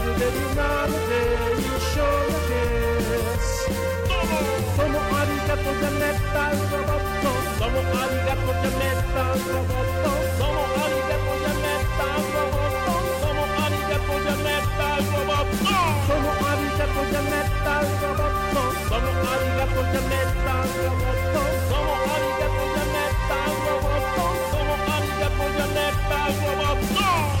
[0.00, 1.18] una notte,
[1.60, 2.64] io sono che
[4.74, 15.00] sono arigato metal roboto, sono arigato metal roboto, sono arigato metal roboto, sono arigato metal
[15.00, 15.44] roboto,
[16.06, 17.02] sono arigato
[21.68, 27.39] sono arigato metal roboto, sono arigato metal roboto.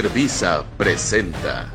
[0.00, 1.70] Líder Visa presenta.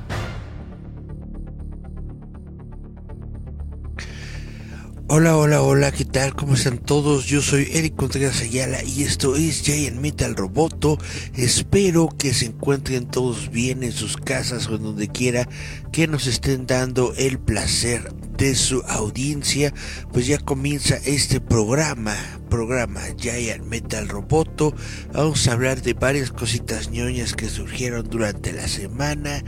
[5.07, 6.33] Hola, hola, hola, ¿qué tal?
[6.33, 7.25] ¿Cómo están todos?
[7.25, 10.97] Yo soy Eric Contreras Ayala y esto es Giant Metal Roboto.
[11.35, 15.47] Espero que se encuentren todos bien en sus casas o en donde quiera
[15.91, 19.73] que nos estén dando el placer de su audiencia.
[20.11, 22.15] Pues ya comienza este programa,
[22.49, 24.73] programa Giant Metal Roboto.
[25.13, 29.43] Vamos a hablar de varias cositas ñoñas que surgieron durante la semana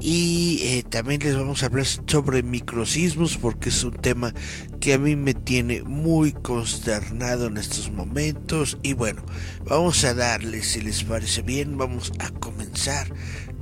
[0.00, 4.34] y eh, también les vamos a hablar sobre microsismos porque es un tema
[4.80, 9.24] que a mí me tiene muy consternado en estos momentos y bueno
[9.64, 13.08] vamos a darle si les parece bien vamos a comenzar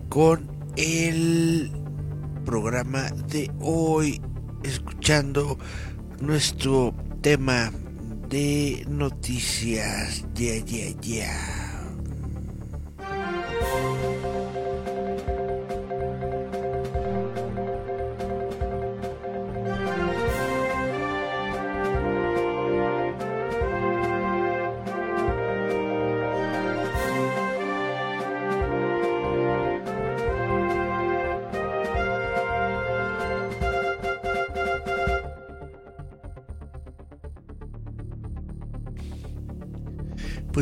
[0.08, 1.70] con el
[2.44, 4.20] programa de hoy
[4.64, 5.58] escuchando
[6.20, 7.70] nuestro tema
[8.28, 10.24] de noticias.
[10.34, 11.63] Ya ya ya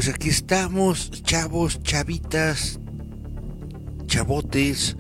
[0.02, 2.80] Pues aquí estamos, chavos, chavitas,
[4.06, 4.96] chavotes,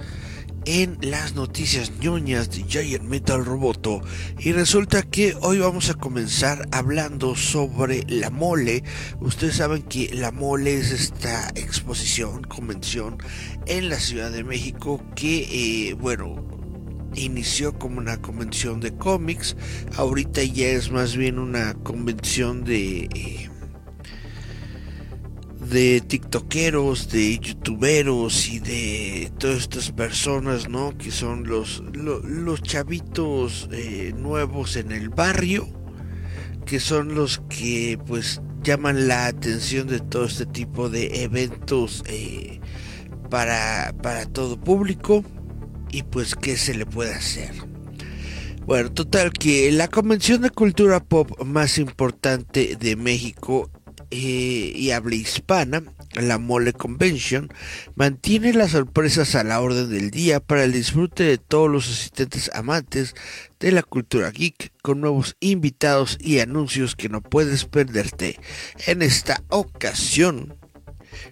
[0.64, 4.00] en las noticias ñoñas de Giant Metal Roboto.
[4.38, 8.84] Y resulta que hoy vamos a comenzar hablando sobre la mole.
[9.18, 13.18] Ustedes saben que la mole es esta exposición, convención
[13.66, 16.46] en la Ciudad de México que, eh, bueno,
[17.16, 19.56] inició como una convención de cómics.
[19.96, 23.08] Ahorita ya es más bien una convención de...
[23.12, 23.51] eh,
[25.72, 30.96] de tiktokeros, de youtuberos y de todas estas personas, ¿no?
[30.98, 35.68] Que son los, lo- los chavitos eh, nuevos en el barrio,
[36.66, 42.60] que son los que pues llaman la atención de todo este tipo de eventos eh,
[43.30, 45.24] para, para todo público
[45.90, 47.52] y pues qué se le puede hacer.
[48.66, 53.70] Bueno, total que la convención de cultura pop más importante de México
[54.12, 55.82] eh, y habla hispana,
[56.14, 57.48] la Mole Convention,
[57.94, 62.50] mantiene las sorpresas a la orden del día para el disfrute de todos los asistentes
[62.52, 63.14] amantes
[63.58, 68.38] de la cultura geek con nuevos invitados y anuncios que no puedes perderte.
[68.86, 70.58] En esta ocasión,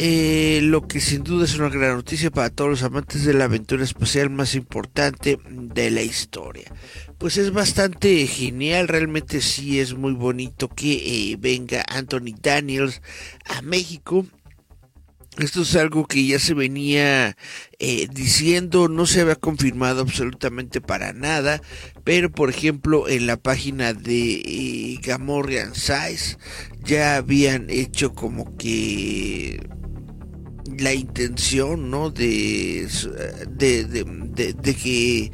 [0.03, 3.45] eh, lo que sin duda es una gran noticia para todos los amantes de la
[3.45, 6.73] aventura espacial más importante de la historia.
[7.19, 13.03] Pues es bastante genial, realmente sí es muy bonito que eh, venga Anthony Daniels
[13.45, 14.25] a México
[15.45, 17.37] esto es algo que ya se venía
[17.79, 21.63] eh, diciendo, no se había confirmado absolutamente para nada,
[22.05, 26.39] pero por ejemplo en la página de eh, Gamorrean Size
[26.85, 29.61] ya habían hecho como que
[30.79, 32.11] la intención, ¿no?
[32.11, 32.89] De,
[33.49, 35.33] de, de, de que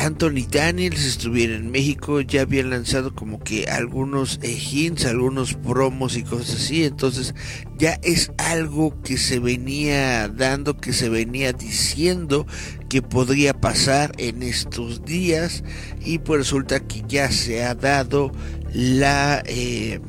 [0.00, 6.16] Anthony Daniels estuviera en México, ya habían lanzado como que algunos eh, hints, algunos promos
[6.16, 7.34] y cosas así, entonces
[7.76, 12.46] ya es algo que se venía dando, que se venía diciendo
[12.88, 15.64] que podría pasar en estos días
[16.02, 18.32] y pues resulta que ya se ha dado
[18.72, 20.00] la eh,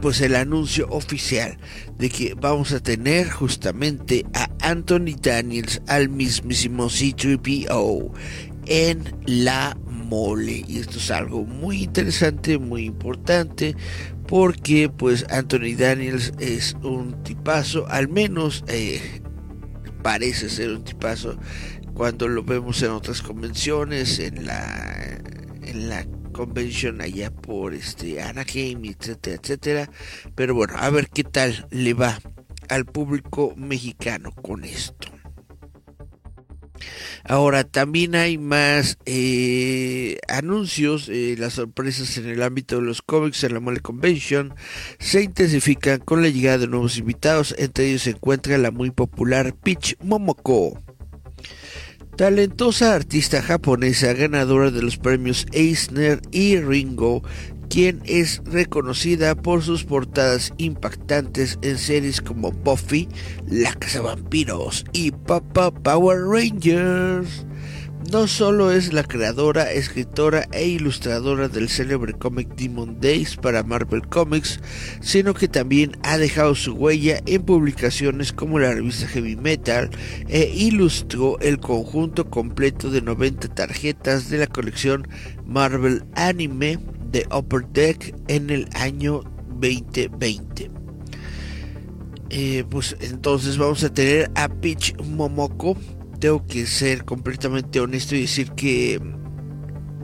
[0.00, 1.58] pues el anuncio oficial
[1.98, 8.12] de que vamos a tener justamente a Anthony Daniels al mismísimo C3PO
[8.66, 10.64] en la mole.
[10.66, 13.74] Y esto es algo muy interesante muy importante
[14.26, 19.22] porque pues Anthony Daniels es un tipazo al menos eh,
[20.02, 21.36] parece ser un tipazo
[21.94, 25.20] cuando lo vemos en otras convenciones en la
[25.62, 29.90] en la convención allá por este Anaheim etcétera etcétera.
[30.34, 32.18] Pero bueno a ver qué tal le va
[32.68, 35.13] al público mexicano con esto
[37.24, 43.44] Ahora, también hay más eh, anuncios, eh, las sorpresas en el ámbito de los cómics
[43.44, 44.54] en la Mole Convention
[44.98, 49.54] se intensifican con la llegada de nuevos invitados, entre ellos se encuentra la muy popular
[49.54, 50.78] Peach Momoko.
[52.16, 57.24] Talentosa artista japonesa ganadora de los premios Eisner y Ringo,
[57.74, 63.08] quien es reconocida por sus portadas impactantes en series como Buffy,
[63.48, 67.44] La Casa Vampiros y Papa Power Rangers.
[68.12, 74.06] No solo es la creadora, escritora e ilustradora del célebre cómic Demon Days para Marvel
[74.06, 74.60] Comics,
[75.00, 79.90] sino que también ha dejado su huella en publicaciones como la revista Heavy Metal
[80.28, 85.08] e ilustró el conjunto completo de 90 tarjetas de la colección
[85.44, 86.78] Marvel Anime
[87.14, 89.22] de Upper Deck en el año
[89.60, 90.70] 2020.
[92.30, 95.76] Eh, pues entonces vamos a tener a Peach Momoko.
[96.18, 99.00] Tengo que ser completamente honesto y decir que,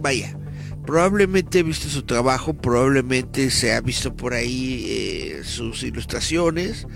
[0.00, 0.38] vaya,
[0.86, 6.86] probablemente he visto su trabajo, probablemente se ha visto por ahí eh, sus ilustraciones,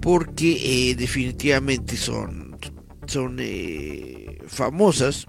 [0.00, 2.56] porque eh, definitivamente son,
[3.08, 3.40] son
[4.46, 5.26] famosas.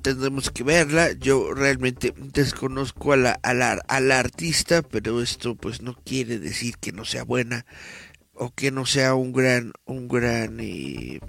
[0.00, 1.12] Tendremos que verla.
[1.12, 6.92] Yo realmente desconozco a la, a la, artista, pero esto pues no quiere decir que
[6.92, 7.66] no sea buena
[8.34, 11.20] o que no sea un gran, un gran eh,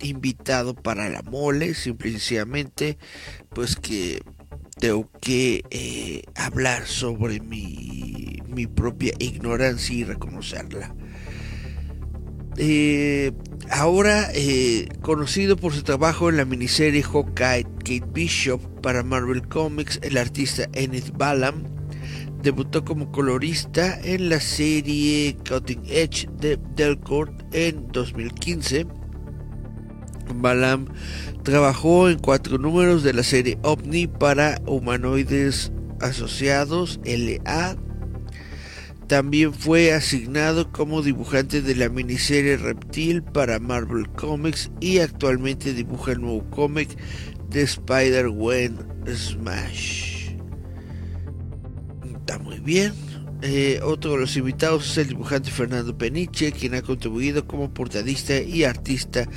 [0.00, 2.98] invitado para la mole, simplemente
[3.50, 4.22] pues que
[4.78, 10.94] tengo que eh, hablar sobre mi, mi propia ignorancia y reconocerla.
[12.56, 13.32] Eh,
[13.70, 20.00] ahora eh, conocido por su trabajo en la miniserie Hawkeye Kate Bishop para Marvel Comics,
[20.02, 21.64] el artista Enid Balam
[22.42, 28.86] debutó como colorista en la serie Cutting Edge de Delcourt en 2015.
[30.34, 30.86] Balam
[31.42, 37.76] trabajó en cuatro números de la serie OVNI para humanoides asociados LA
[39.10, 46.12] también fue asignado como dibujante de la miniserie Reptil para Marvel Comics y actualmente dibuja
[46.12, 46.96] el nuevo cómic
[47.48, 48.78] de Spider-Gwen
[49.12, 50.36] Smash.
[52.04, 52.92] Está muy bien.
[53.42, 58.40] Eh, otro de los invitados es el dibujante Fernando Peniche, quien ha contribuido como portadista
[58.40, 59.28] y artista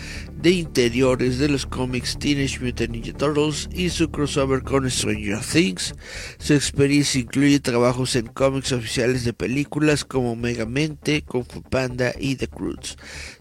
[0.44, 5.96] de interiores de los cómics Teenage Mutant Ninja Turtles y su crossover con Stranger Things.
[6.38, 12.36] Su experiencia incluye trabajos en cómics oficiales de películas como Megamente, Kung Fu Panda y
[12.36, 12.98] The Croods.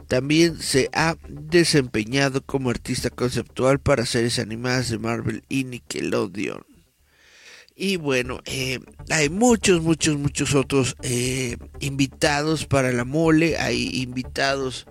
[0.07, 6.65] También se ha desempeñado como artista conceptual para series animadas de Marvel y Nickelodeon.
[7.75, 8.79] Y bueno, eh,
[9.11, 13.57] hay muchos, muchos, muchos otros eh, invitados para la mole.
[13.57, 14.87] Hay invitados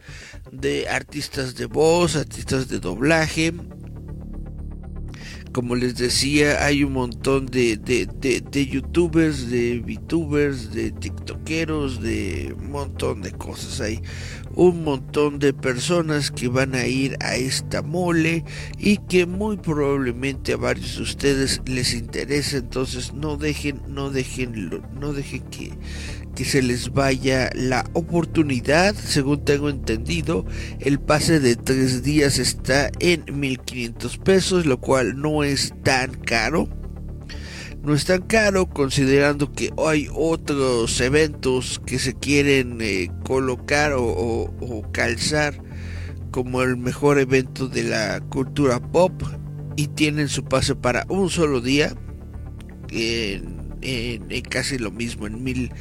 [0.52, 3.54] de artistas de voz, artistas de doblaje.
[5.54, 12.72] como les decía, hay un montón de, de, youtubers, de VTubers, de tiktokeros, de un
[12.72, 13.82] montón de cosas.
[13.82, 14.02] Hay
[14.56, 18.46] un montón de personas que van a ir a esta mole
[18.78, 22.58] y que muy probablemente a varios de ustedes les interesa.
[22.58, 25.74] Entonces no dejen, no dejen, no dejen que
[26.36, 28.96] que se les vaya la oportunidad.
[28.96, 30.46] Según tengo entendido,
[30.80, 36.68] el pase de tres días está en 1500 pesos, lo cual no es tan caro.
[37.84, 44.84] No es tan caro considerando que hay otros eventos que se quieren eh, colocar o,
[44.92, 45.56] calzar
[46.30, 49.24] como el mejor evento de la cultura pop
[49.76, 51.96] y tienen su pase para un solo día
[54.50, 55.72] casi lo mismo, en mil,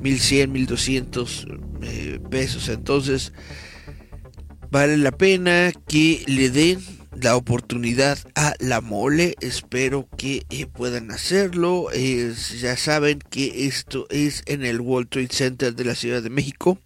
[0.00, 1.46] mil cien, mil doscientos
[1.82, 2.68] eh, pesos.
[2.68, 3.32] Entonces,
[4.70, 6.80] vale la pena que le den
[7.20, 9.34] la oportunidad a la mole.
[9.40, 11.88] Espero que eh, puedan hacerlo.
[11.92, 16.78] ya saben que esto es en el World Trade Center de la Ciudad de México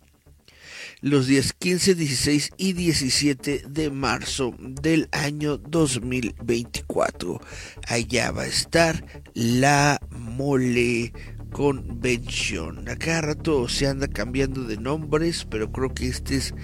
[1.05, 7.43] los días 15, 16 y 17 de marzo del año 2024.
[7.87, 11.13] Allá va a estar la mole
[11.53, 12.89] convención.
[12.89, 16.55] Acá rato se anda cambiando de nombres, pero creo que este es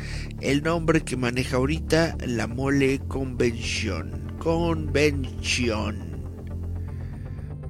[0.41, 4.39] el nombre que maneja ahorita la mole convención.
[4.39, 5.99] Convención.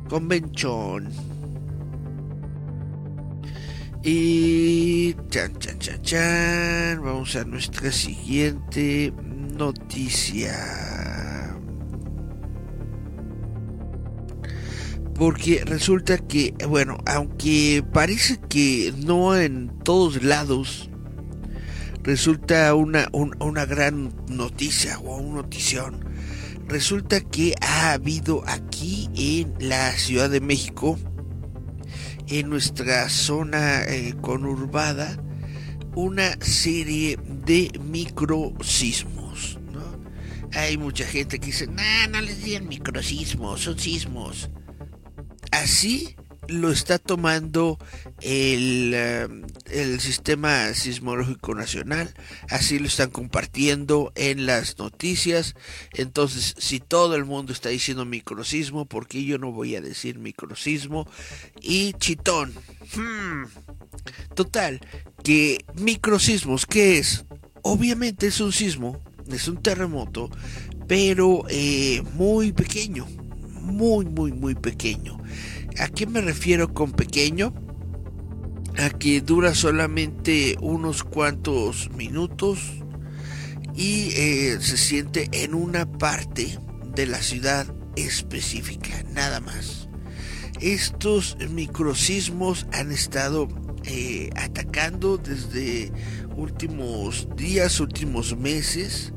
[0.08, 1.29] Convención.
[4.02, 7.02] Y chan, chan, chan, chan.
[7.02, 9.12] Vamos a nuestra siguiente
[9.58, 10.54] noticia.
[15.14, 20.88] Porque resulta que, bueno, aunque parece que no en todos lados
[22.02, 26.06] resulta una, una gran noticia o una notición.
[26.66, 30.98] Resulta que ha habido aquí en la Ciudad de México
[32.30, 35.16] en nuestra zona eh, conurbada
[35.94, 39.58] una serie de microsismos.
[39.72, 39.82] ¿no?
[40.52, 44.50] Hay mucha gente que dice, no, no les digan microsismos, son sismos.
[45.50, 46.14] Así
[46.50, 47.78] lo está tomando
[48.20, 49.28] el, eh,
[49.70, 52.12] el, sistema sismológico nacional,
[52.48, 55.54] así lo están compartiendo en las noticias.
[55.94, 60.18] Entonces, si todo el mundo está diciendo microsismo, ¿por qué yo no voy a decir
[60.18, 61.08] microsismo?
[61.60, 62.52] Y chitón.
[62.94, 63.44] Hmm.
[64.34, 64.80] Total,
[65.22, 67.24] que microsismos, ¿qué es?
[67.62, 70.30] Obviamente es un sismo, es un terremoto,
[70.88, 73.06] pero eh, muy pequeño,
[73.60, 75.18] muy, muy, muy pequeño.
[75.78, 77.54] ¿A qué me refiero con pequeño?
[78.78, 82.58] A que dura solamente unos cuantos minutos
[83.74, 86.58] y eh, se siente en una parte
[86.94, 89.88] de la ciudad específica, nada más.
[90.60, 93.48] Estos microsismos han estado
[93.84, 95.90] eh, atacando desde
[96.36, 99.12] últimos días, últimos meses,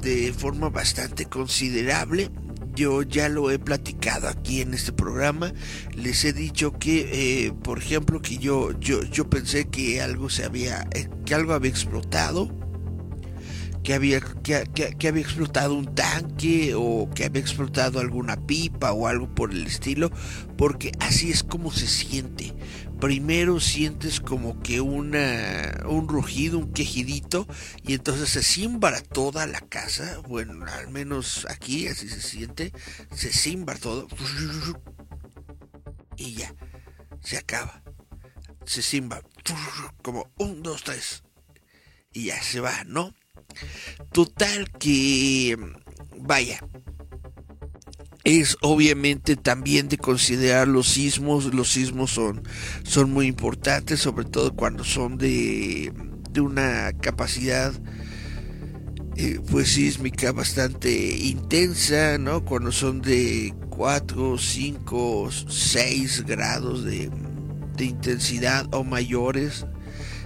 [0.00, 2.30] de forma bastante considerable
[2.78, 5.52] yo ya lo he platicado aquí en este programa.
[5.96, 10.44] Les he dicho que, eh, por ejemplo, que yo, yo, yo pensé que algo se
[10.44, 12.56] había, eh, que algo había explotado.
[13.82, 14.64] Que había, que,
[14.98, 19.66] que, había explotado un tanque o que había explotado alguna pipa o algo por el
[19.66, 20.10] estilo,
[20.58, 22.54] porque así es como se siente
[23.00, 27.46] primero sientes como que una, un rugido, un quejidito,
[27.84, 32.72] y entonces se simbra toda la casa, bueno, al menos aquí así se siente,
[33.14, 34.08] se simbra todo,
[36.16, 36.54] y ya,
[37.22, 37.82] se acaba,
[38.64, 39.22] se simbra,
[40.02, 41.22] como un, dos, tres,
[42.12, 43.14] y ya se va, ¿no?
[44.12, 45.56] Total que,
[46.16, 46.60] vaya,
[48.28, 51.54] es obviamente también de considerar los sismos.
[51.54, 52.42] Los sismos son,
[52.82, 55.90] son muy importantes, sobre todo cuando son de,
[56.30, 57.72] de una capacidad
[59.16, 62.44] eh, pues sísmica bastante intensa, ¿no?
[62.44, 67.10] Cuando son de 4, 5, 6 grados de,
[67.76, 69.64] de intensidad o mayores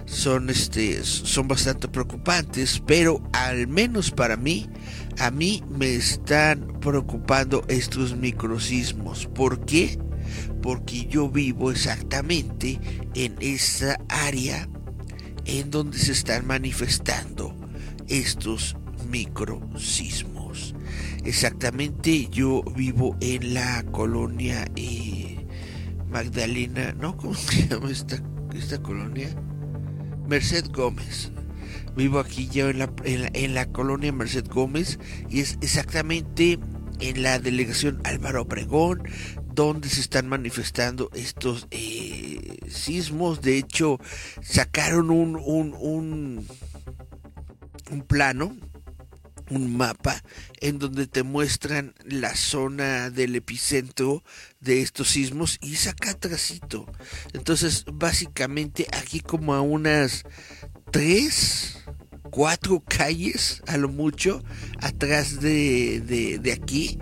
[0.05, 4.69] son este son bastante preocupantes, pero al menos para mí
[5.19, 9.27] a mí me están preocupando estos microsismos.
[9.27, 9.99] ¿Por qué?
[10.61, 12.79] Porque yo vivo exactamente
[13.13, 14.67] en esa área
[15.45, 17.55] en donde se están manifestando
[18.07, 18.75] estos
[19.09, 20.75] microsismos.
[21.23, 25.45] Exactamente, yo vivo en la colonia eh,
[26.09, 27.17] Magdalena, ¿no?
[27.17, 28.21] ¿Cómo se llama esta,
[28.53, 29.29] esta colonia?
[30.27, 31.31] Merced Gómez.
[31.95, 36.59] Vivo aquí ya en la, en la, colonia Merced Gómez y es exactamente
[36.99, 39.03] en la delegación Álvaro Obregón,
[39.53, 43.41] donde se están manifestando estos eh, sismos.
[43.41, 43.99] De hecho,
[44.41, 45.75] sacaron un, un,
[47.91, 48.55] un, plano
[49.49, 50.23] un mapa
[50.61, 54.23] en donde te muestran la zona del epicentro
[54.61, 56.85] de estos sismos y saca atrásito.
[57.33, 60.23] Entonces, básicamente aquí como a unas
[60.91, 61.82] tres,
[62.29, 64.43] cuatro calles a lo mucho
[64.79, 66.01] atrás de,
[66.41, 66.99] de, aquí,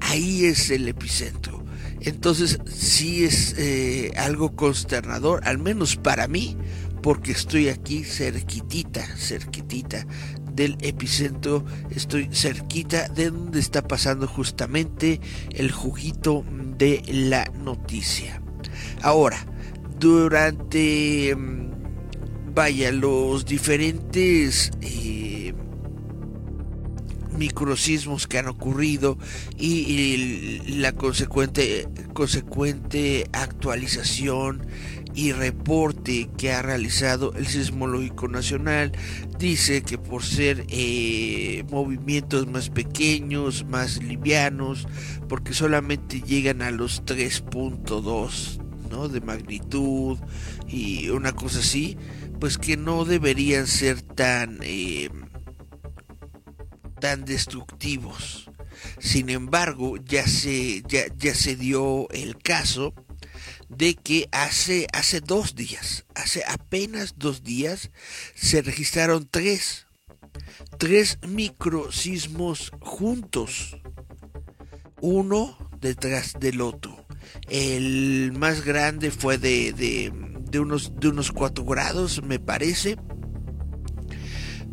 [0.00, 1.64] ahí es el epicentro.
[2.00, 6.56] Entonces, sí es eh, algo consternador, al menos para mí,
[7.02, 10.06] porque estoy aquí cerquitita, cerquitita
[10.52, 11.64] del epicentro.
[11.90, 16.44] Estoy cerquita de donde está pasando justamente el juguito
[16.78, 18.42] de la noticia.
[19.02, 19.44] Ahora,
[19.98, 21.69] durante, mm,
[22.54, 24.70] vaya, los diferentes...
[24.82, 25.54] Eh,
[28.28, 29.16] que han ocurrido
[29.56, 34.66] y, la consecuente, consecuente actualización
[35.14, 38.92] y reporte que ha realizado el Sismológico Nacional
[39.38, 44.86] dice que por ser eh, movimientos más pequeños, más livianos,
[45.28, 49.08] porque solamente llegan a los 3.2 ¿no?
[49.08, 50.18] de magnitud
[50.68, 51.96] y una cosa así,
[52.40, 55.10] pues que no deberían ser tan, eh,
[56.98, 58.50] tan destructivos.
[58.98, 62.94] Sin embargo, ya se, ya, ya se dio el caso
[63.68, 67.90] de que hace, hace dos días, hace apenas dos días,
[68.34, 69.86] se registraron tres,
[70.78, 73.76] tres microsismos juntos,
[75.00, 77.06] uno detrás del otro.
[77.48, 82.96] El más grande fue de, de, unos, de unos 4 grados, me parece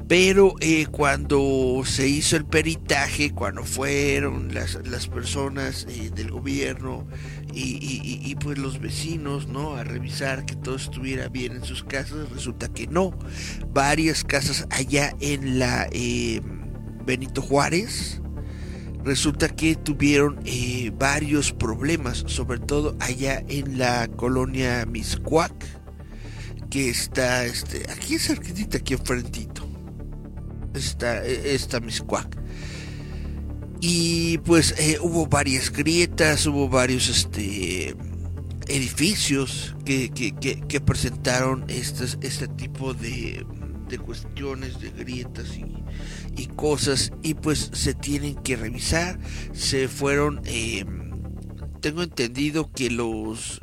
[0.08, 7.06] pero eh, cuando se hizo el peritaje, cuando fueron las, personas eh, del gobierno
[7.54, 9.76] y, pues los vecinos, ¿no?
[9.76, 13.18] A revisar que todo estuviera bien en sus casas, resulta que no.
[13.74, 16.42] Varias casas allá en la eh,
[17.06, 18.22] Benito Juárez,
[19.04, 20.40] resulta que tuvieron
[20.98, 25.54] varios problemas, sobre todo allá en la colonia Miscuac,
[26.70, 29.68] que está este, aquí cerquita, aquí enfrentito
[30.74, 32.38] esta, esta Miscuac.
[33.80, 37.96] Y pues eh, hubo varias grietas, hubo varios este,
[38.68, 43.46] edificios que, que, presentaron este tipo de,
[43.88, 45.84] de cuestiones, de grietas y,
[46.38, 47.12] y, cosas.
[47.24, 49.20] Y pues se tienen que revisar.
[49.54, 50.86] Se fueron, eh,
[51.82, 53.62] tengo entendido que los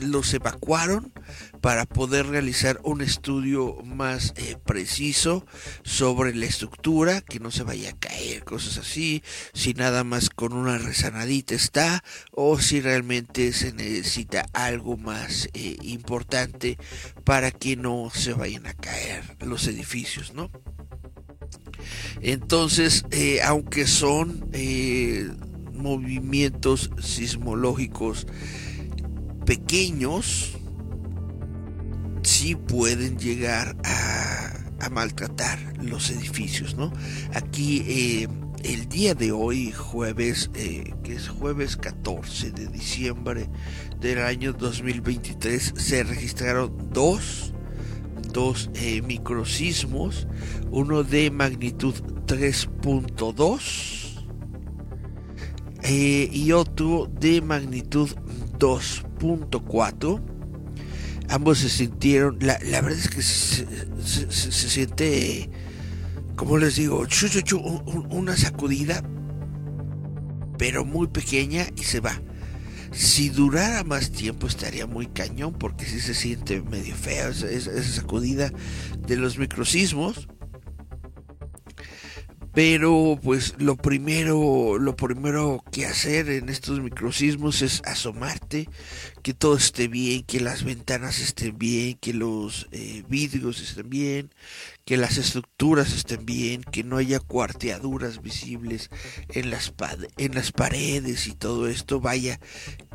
[0.00, 1.12] los evacuaron
[1.60, 5.46] para poder realizar un estudio más eh, preciso
[5.82, 10.52] sobre la estructura, que no se vaya a caer, cosas así, si nada más con
[10.52, 16.78] una resanadita está, o si realmente se necesita algo más eh, importante
[17.24, 20.50] para que no se vayan a caer los edificios, ¿no?
[22.20, 24.50] Entonces, eh, aunque son
[25.74, 28.26] movimientos sismológicos
[29.44, 30.56] pequeños
[32.26, 34.52] sí pueden llegar a,
[34.90, 36.92] maltratar los edificios, ¿no?
[37.34, 38.28] Aquí eh,
[38.62, 43.50] el día de hoy, jueves, eh, que es jueves 14 de diciembre
[44.00, 47.52] del año 2023, se registraron dos,
[48.36, 50.28] dos eh, microsismos,
[50.70, 51.94] uno de magnitud
[52.26, 54.26] 3.2
[55.88, 58.10] y otro de magnitud
[58.58, 60.20] 2.4.
[61.30, 63.66] Ambos se sintieron, la, verdad es que se,
[64.52, 65.48] siente,
[66.36, 67.06] como les digo,
[68.10, 69.02] una sacudida,
[70.58, 72.20] pero muy pequeña y se va.
[72.96, 78.50] Si durara más tiempo estaría muy cañón porque si se siente medio feo esa sacudida
[79.06, 80.28] de los microsismos
[82.56, 88.66] pero pues lo primero, lo primero que hacer en estos microsismos es asomarte,
[89.22, 94.30] que todo esté bien, que las ventanas estén bien, que los eh, vidrios estén bien,
[94.86, 98.88] que las estructuras estén bien, que no haya cuarteaduras visibles
[99.28, 99.74] en las,
[100.16, 102.40] en las paredes y todo esto, vaya,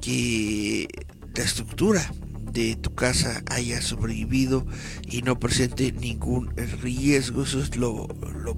[0.01, 0.87] que
[1.35, 2.11] la estructura
[2.51, 4.65] de tu casa haya sobrevivido
[5.09, 7.43] y no presente ningún riesgo.
[7.43, 8.07] Eso es lo,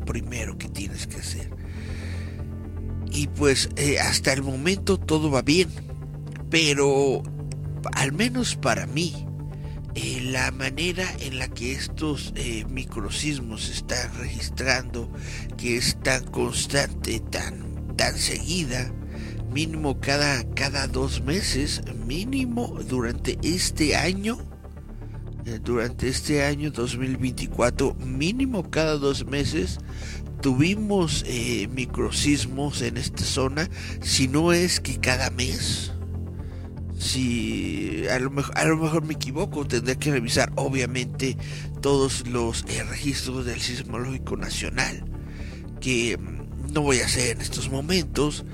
[0.05, 1.49] primero que tienes que hacer.
[3.11, 5.69] Y pues eh, hasta el momento todo va bien.
[6.49, 7.23] Pero
[7.93, 9.25] al menos para mí,
[9.95, 15.11] eh, la manera en la que estos eh, microsismos se están registrando,
[15.57, 18.91] que es tan constante, tan tan seguida,
[19.53, 24.39] mínimo cada, cada dos meses, mínimo durante este año,
[25.45, 29.79] eh, durante este año 2024, mínimo cada dos meses,
[30.41, 33.69] tuvimos eh, microsismos en esta zona,
[34.01, 35.91] si no es que cada mes.
[36.97, 41.37] Si a lo, mejor, a lo mejor me equivoco, tendré que revisar obviamente
[41.81, 45.03] todos los eh, registros del Sismológico Nacional,
[45.79, 48.45] que mm, no voy a hacer en estos momentos,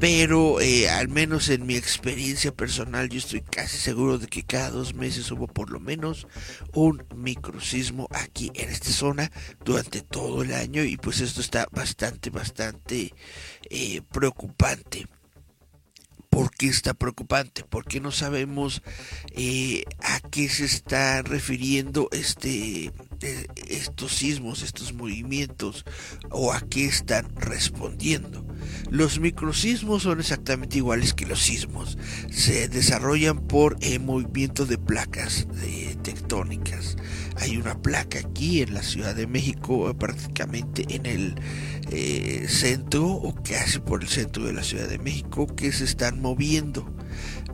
[0.00, 4.70] pero eh, al menos en mi experiencia personal yo estoy casi seguro de que cada
[4.70, 6.26] dos meses hubo por lo menos
[6.72, 9.30] un microsismo aquí en esta zona
[9.62, 13.12] durante todo el año y pues esto está bastante bastante
[13.68, 15.06] eh, preocupante.
[16.30, 17.64] ¿Por qué está preocupante?
[17.68, 18.82] Porque no sabemos
[19.32, 22.92] eh, a qué se está refiriendo este,
[23.68, 25.84] estos sismos, estos movimientos,
[26.30, 28.44] o a qué están respondiendo.
[28.90, 31.98] Los microsismos son exactamente iguales que los sismos.
[32.30, 35.46] Se desarrollan por el movimiento de placas
[36.02, 36.96] tectónicas.
[37.36, 41.34] Hay una placa aquí en la Ciudad de México, prácticamente en el
[41.90, 46.20] eh, centro o casi por el centro de la Ciudad de México, que se están
[46.20, 46.92] moviendo.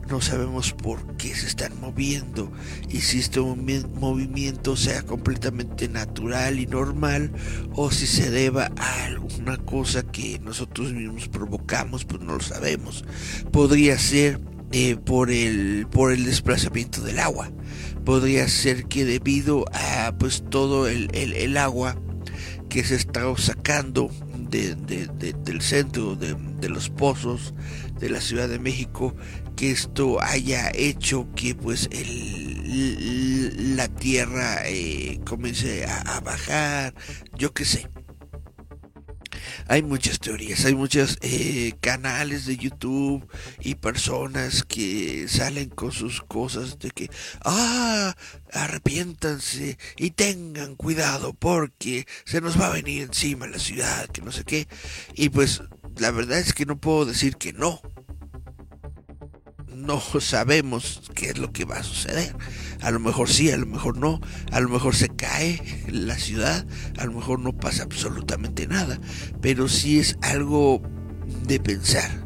[0.09, 2.51] No sabemos por qué se están moviendo
[2.89, 7.31] y si este movimiento sea completamente natural y normal
[7.73, 13.03] o si se deba a alguna cosa que nosotros mismos provocamos, pues no lo sabemos.
[13.51, 14.39] Podría ser
[14.71, 17.51] eh, por, el, por el desplazamiento del agua
[18.07, 21.97] podría ser que debido a pues todo el, el, agua
[22.69, 24.09] que se está sacando
[24.49, 27.53] de, del centro de, los pozos
[27.99, 29.13] de la Ciudad de México
[29.57, 36.93] que esto haya hecho que pues el, la tierra eh, comience a, bajar
[37.35, 37.89] yo qué sé
[39.67, 43.27] hay muchas teorías, hay muchos eh, canales de YouTube
[43.59, 47.09] y personas que salen con sus cosas de que,
[47.43, 48.15] ah,
[48.53, 54.31] arrepiéntanse y tengan cuidado porque se nos va a venir encima la ciudad, que no
[54.31, 54.67] sé qué.
[55.15, 55.61] Y pues
[55.97, 57.81] la verdad es que no puedo decir que no,
[59.77, 62.35] no sabemos qué es lo que va a suceder.
[62.81, 64.19] A lo mejor sí, a lo mejor no,
[64.51, 66.65] a lo mejor se cae la ciudad,
[66.97, 68.99] a lo mejor no pasa absolutamente nada,
[69.41, 70.81] pero sí es algo
[71.45, 72.25] de pensar.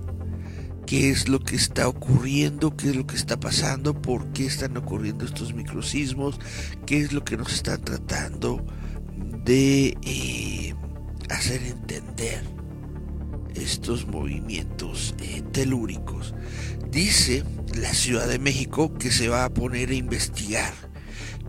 [0.86, 2.76] ¿Qué es lo que está ocurriendo?
[2.76, 3.94] ¿Qué es lo que está pasando?
[4.02, 6.40] ¿Por qué están ocurriendo estos microsismos?
[6.86, 8.66] ¿Qué es lo que nos están tratando
[9.46, 10.76] de eh,
[11.30, 12.44] hacer entender
[13.56, 16.34] estos movimientos eh, telúricos?
[16.92, 17.44] Dice
[17.76, 20.74] la Ciudad de México que se va a poner a investigar.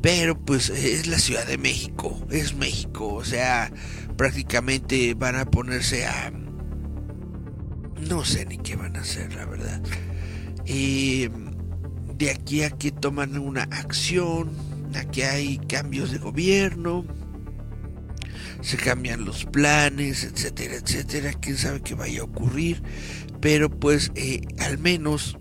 [0.00, 3.72] Pero pues es la Ciudad de México, es México, o sea,
[4.16, 6.32] prácticamente van a ponerse a...
[8.08, 9.80] No sé ni qué van a hacer, la verdad.
[10.66, 11.30] Eh,
[12.16, 14.50] de aquí a que toman una acción,
[14.94, 17.04] aquí hay cambios de gobierno,
[18.60, 22.82] se cambian los planes, etcétera, etcétera, quién sabe qué vaya a ocurrir,
[23.42, 25.36] pero pues eh, al menos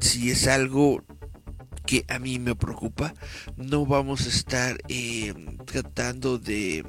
[0.00, 1.04] si es algo
[1.86, 3.14] que a mí me preocupa,
[3.56, 5.34] no vamos a estar eh,
[5.66, 6.84] tratando de,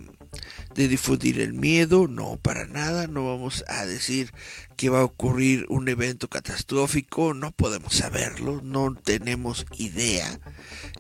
[0.76, 4.32] de difundir el miedo, no, para nada, no vamos a decir
[4.78, 10.40] que va a ocurrir un evento catastrófico, no podemos saberlo, no tenemos idea.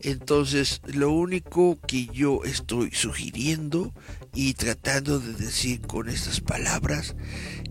[0.02, 3.94] Entonces, lo único que yo estoy sugiriendo
[4.34, 7.16] y tratando de decir con estas palabras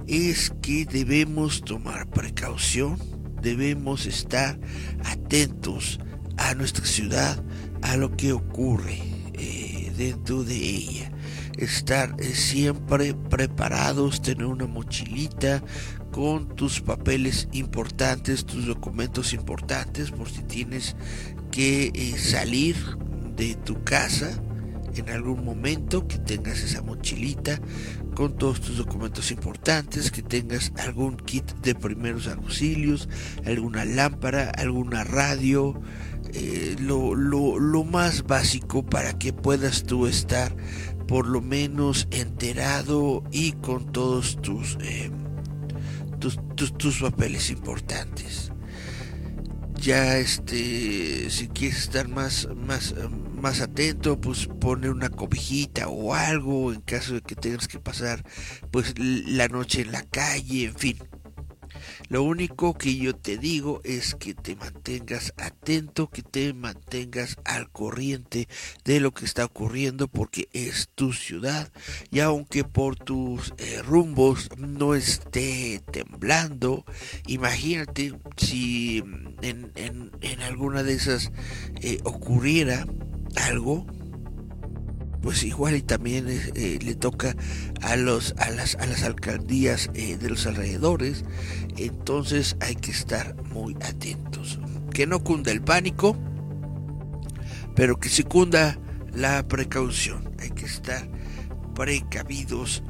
[0.06, 2.98] es que debemos tomar precaución,
[3.40, 4.58] debemos estar
[5.04, 6.00] atentos
[6.36, 7.42] a nuestra ciudad,
[7.82, 8.98] a lo que ocurre
[9.34, 11.12] eh, dentro de ella.
[11.58, 15.62] Estar eh, siempre preparados, tener una mochilita
[16.10, 20.96] con tus papeles importantes, tus documentos importantes, por si tienes
[21.50, 22.76] que eh, salir
[23.36, 24.42] de tu casa
[24.94, 27.60] en algún momento, que tengas esa mochilita
[28.14, 33.08] con todos tus documentos importantes, que tengas algún kit de primeros auxilios,
[33.44, 35.80] alguna lámpara, alguna radio,
[36.32, 40.54] eh, lo, lo, más básico para que puedas tú estar
[41.08, 45.10] por lo menos enterado y con todos tus, eh,
[46.20, 46.38] tus,
[46.76, 48.52] tus, papeles importantes.
[49.74, 52.94] Ya este si quieres estar más más
[53.40, 58.24] más atento, pues poner una cobijita o algo en caso de que tengas que pasar
[58.70, 60.98] pues la noche en la calle, en fin.
[62.08, 67.70] Lo único que yo te digo es que te mantengas atento, que te mantengas al
[67.70, 68.48] corriente
[68.84, 71.70] de lo que está ocurriendo porque es tu ciudad
[72.10, 76.84] y aunque por tus eh, rumbos no esté temblando,
[77.28, 79.04] imagínate si
[79.42, 79.70] en,
[80.42, 81.30] alguna de esas
[81.80, 82.86] eh, ocurriera
[83.36, 83.86] algo
[85.22, 87.36] pues igual y también eh, le toca
[87.82, 91.24] a los a las a las alcaldías eh, de los alrededores.
[91.76, 94.58] Entonces hay que estar muy atentos.
[94.94, 96.16] Que no cunda el pánico
[97.74, 98.78] pero que se cunda
[99.12, 100.34] la precaución.
[100.38, 101.08] Hay que estar
[101.74, 102.82] precavidos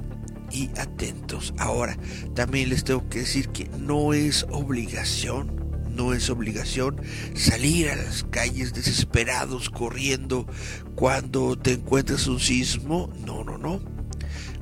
[0.50, 1.54] y atentos.
[1.58, 1.96] Ahora
[2.34, 5.59] también les tengo que decir que no es obligación
[5.94, 7.00] no es obligación
[7.34, 10.46] salir a las calles desesperados corriendo
[10.94, 13.12] cuando te encuentras un sismo.
[13.26, 13.80] No, no, no.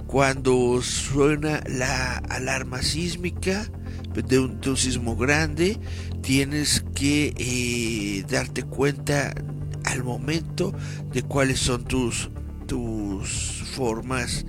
[0.07, 3.71] Cuando suena la alarma sísmica
[4.15, 5.79] de un, sismo grande,
[6.23, 9.35] tienes que eh, darte cuenta
[9.85, 10.75] al momento
[11.13, 12.31] de cuáles son tus,
[12.67, 14.45] tus formas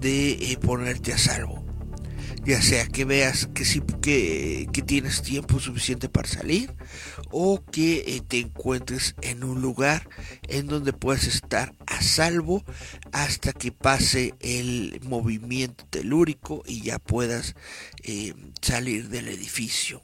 [0.00, 1.59] de eh, ponerte a salvo
[2.44, 6.74] ya sea que veas que, sí, que, tienes tiempo suficiente para salir
[7.30, 10.08] o que eh, te encuentres en un lugar
[10.48, 12.64] en donde puedas estar a salvo
[13.12, 17.54] hasta que pase el movimiento telúrico y ya puedas
[18.02, 20.02] eh, salir del edificio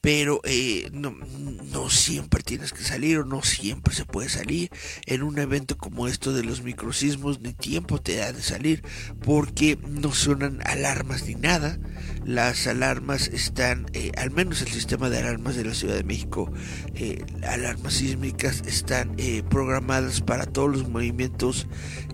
[0.00, 4.70] pero eh, no, siempre tienes que salir o no siempre se puede salir.
[5.06, 8.82] En un evento como esto de los microsismos ni tiempo te da de salir
[9.24, 11.78] porque no suenan alarmas ni nada.
[12.24, 16.52] Las alarmas están, eh, al menos el sistema de alarmas de la Ciudad de México,
[16.94, 19.16] eh, alarmas sísmicas están
[19.48, 21.66] programadas para todos los movimientos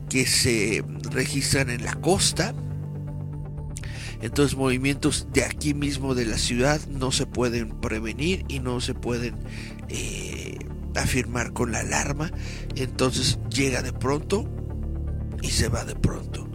[0.09, 2.55] que se registran en la costa
[4.24, 8.94] entonces movimientos de aquí mismo de la ciudad no se pueden prevenir y no se
[8.94, 9.34] pueden
[9.90, 10.56] eh,
[10.96, 12.32] afirmar con la alarma.
[12.74, 14.48] Entonces llega de pronto
[15.42, 16.48] y se va de pronto.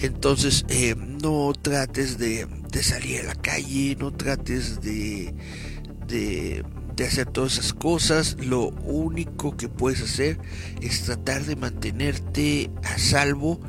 [0.00, 2.46] Entonces eh, no trates de,
[2.82, 5.34] salir a la calle, no trates de,
[6.06, 8.36] de, de hacer todas esas cosas.
[8.38, 10.38] Lo único que puedes hacer
[10.80, 13.60] es tratar de mantenerte a salvo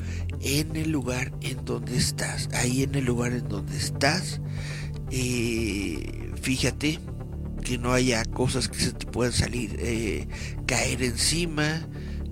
[0.42, 2.50] en el lugar en donde estás.
[2.54, 4.42] Ahí en el lugar en donde estás,
[5.12, 7.00] eh, fíjate
[7.64, 10.28] que no haya cosas que se te puedan salir, eh,
[10.66, 11.88] caer encima,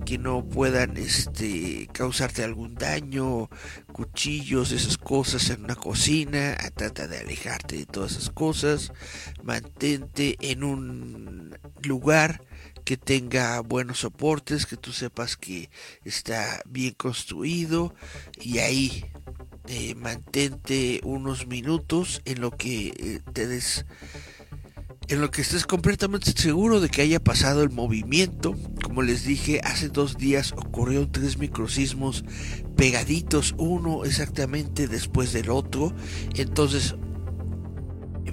[0.08, 3.50] que no puedan este, causarte algún daño,
[3.92, 8.90] cuchillos, esas cosas en una cocina, trata de alejarte de todas esas cosas,
[9.42, 12.42] mantente en un lugar
[12.88, 15.68] que tenga buenos soportes, que tú sepas que
[16.06, 17.94] está bien construido
[18.40, 19.04] y ahí
[19.66, 23.84] eh, mantente unos minutos en lo que eh, te des
[25.08, 28.56] en lo que estés completamente seguro de que haya pasado el movimiento.
[28.82, 32.24] Como les dije, hace dos días ocurrieron tres microsismos
[32.74, 35.92] pegaditos, uno exactamente después del otro.
[36.36, 36.94] Entonces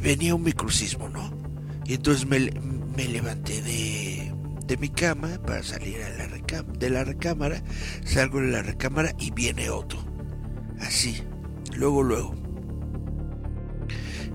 [0.01, 1.29] venía un microsismo, ¿no?
[1.85, 2.39] Y entonces me,
[2.95, 4.34] me levanté de,
[4.67, 7.63] de mi cama para salir a la de la recámara,
[8.03, 9.99] salgo de la recámara y viene otro.
[10.79, 11.21] Así,
[11.75, 12.35] luego, luego.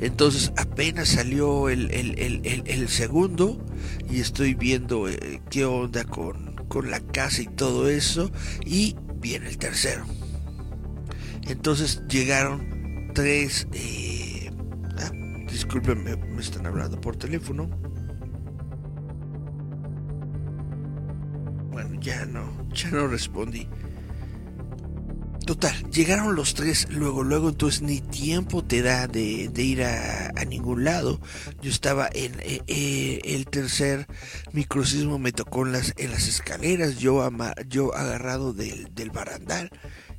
[0.01, 3.63] Entonces apenas salió el, el, segundo
[4.09, 8.31] y estoy viendo eh, qué onda con, con, la casa y todo eso
[8.65, 10.07] y viene el tercero.
[11.43, 13.67] Entonces llegaron tres...
[13.75, 14.51] Eh,
[14.99, 17.69] ah, me están hablando por teléfono.
[22.01, 23.69] Ya no, ya no respondí.
[25.47, 30.85] Total, llegaron los tres luego, luego, entonces ni tiempo te da de, ir a, ningún
[30.85, 31.21] lado.
[31.61, 34.07] Yo estaba en eh, eh, el tercer
[34.53, 37.29] microsismo, me tocó en las, en las escaleras, yo,
[37.67, 39.71] yo agarrado del, del barandal,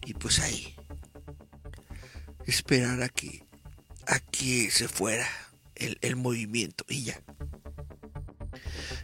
[0.05, 0.75] y pues ahí,
[2.45, 3.45] esperar a que,
[4.07, 5.27] a que se fuera
[5.75, 7.21] el, el movimiento, y ya.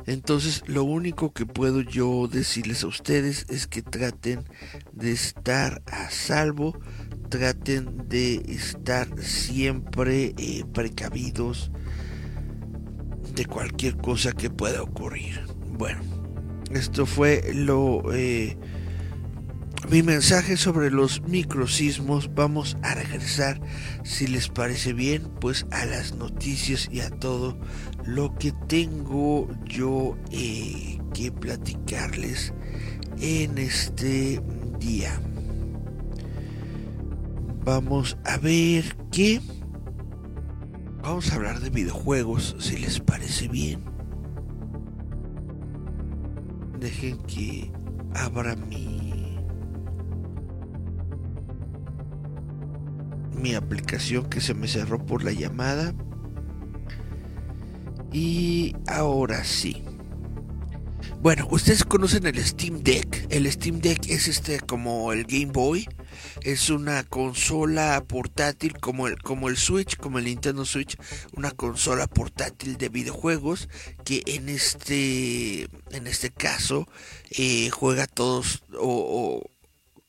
[0.05, 4.43] Entonces lo único que puedo yo decirles a ustedes es que traten
[4.91, 6.79] de estar a salvo,
[7.29, 11.71] traten de estar siempre eh, precavidos
[13.33, 15.41] de cualquier cosa que pueda ocurrir.
[15.77, 16.01] Bueno,
[16.71, 18.13] esto fue lo...
[18.13, 18.57] Eh,
[19.89, 22.33] mi mensaje sobre los microsismos.
[22.33, 23.61] Vamos a regresar,
[24.03, 27.57] si les parece bien, pues a las noticias y a todo
[28.07, 32.53] lo que tengo yo eh, que platicarles
[33.19, 34.41] en este
[34.79, 35.21] día.
[37.65, 39.41] Vamos a ver qué.
[41.01, 43.83] vamos a hablar de videojuegos, si les parece bien.
[46.79, 47.71] Dejen que
[48.13, 49.37] abra mi
[53.35, 55.93] mi aplicación que se me cerró por la llamada.
[58.11, 59.83] Y ahora sí.
[61.19, 63.27] Bueno, ustedes conocen el Steam Deck.
[63.29, 65.87] El Steam Deck es este como el Game Boy.
[66.41, 70.95] Es una consola portátil como el, como el Switch, como el Nintendo Switch,
[71.35, 73.67] una consola portátil de videojuegos
[74.05, 76.87] que en este, en este caso
[77.31, 79.41] eh, juega todos o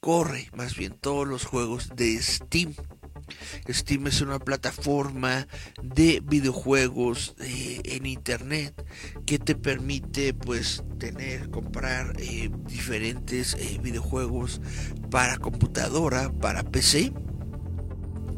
[0.01, 2.75] corre más bien todos los juegos de Steam.
[3.69, 5.47] Steam es una plataforma
[5.83, 8.85] de videojuegos eh, en internet
[9.27, 14.61] que te permite pues tener, comprar eh, diferentes eh, videojuegos
[15.11, 17.13] para computadora, para PC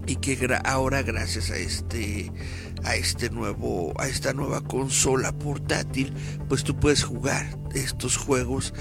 [0.06, 2.32] y que ahora gracias a este
[2.84, 6.14] a este nuevo a esta nueva consola portátil
[6.48, 8.72] pues tú puedes jugar estos juegos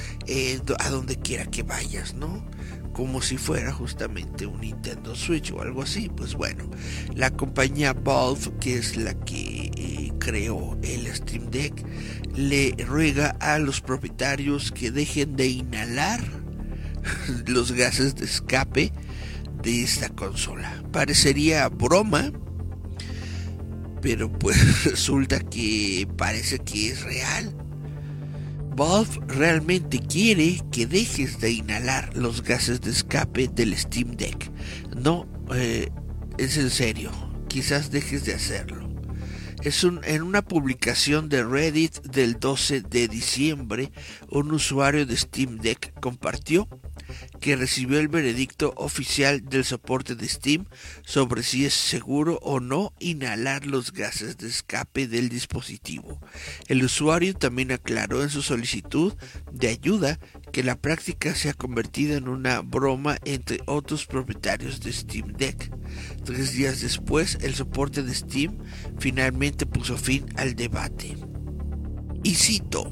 [0.80, 2.44] a donde quiera que vayas no
[3.00, 6.12] como si fuera justamente un Nintendo Switch o algo así.
[6.14, 6.70] Pues bueno,
[7.16, 11.82] la compañía Valve, que es la que eh, creó el Steam Deck,
[12.36, 16.20] le ruega a los propietarios que dejen de inhalar
[17.48, 18.92] los gases de escape
[19.64, 20.84] de esta consola.
[20.92, 22.34] Parecería broma,
[24.02, 27.59] pero pues resulta que parece que es real.
[28.80, 34.50] Valve realmente quiere que dejes de inhalar los gases de escape del Steam Deck.
[34.96, 35.90] No, eh,
[36.38, 37.12] es en serio,
[37.50, 38.88] quizás dejes de hacerlo.
[39.64, 43.92] Es en una publicación de Reddit del 12 de diciembre,
[44.30, 46.70] un usuario de Steam Deck compartió
[47.40, 50.66] que recibió el veredicto oficial del soporte de Steam
[51.06, 56.20] sobre si es seguro o no inhalar los gases de escape del dispositivo.
[56.68, 59.14] El usuario también aclaró en su solicitud
[59.52, 60.20] de ayuda
[60.52, 65.72] que la práctica se ha convertido en una broma entre otros propietarios de Steam Deck.
[66.24, 68.58] Tres días después, el soporte de Steam
[69.00, 71.16] finalmente puso fin al debate.
[72.24, 72.92] Y cito,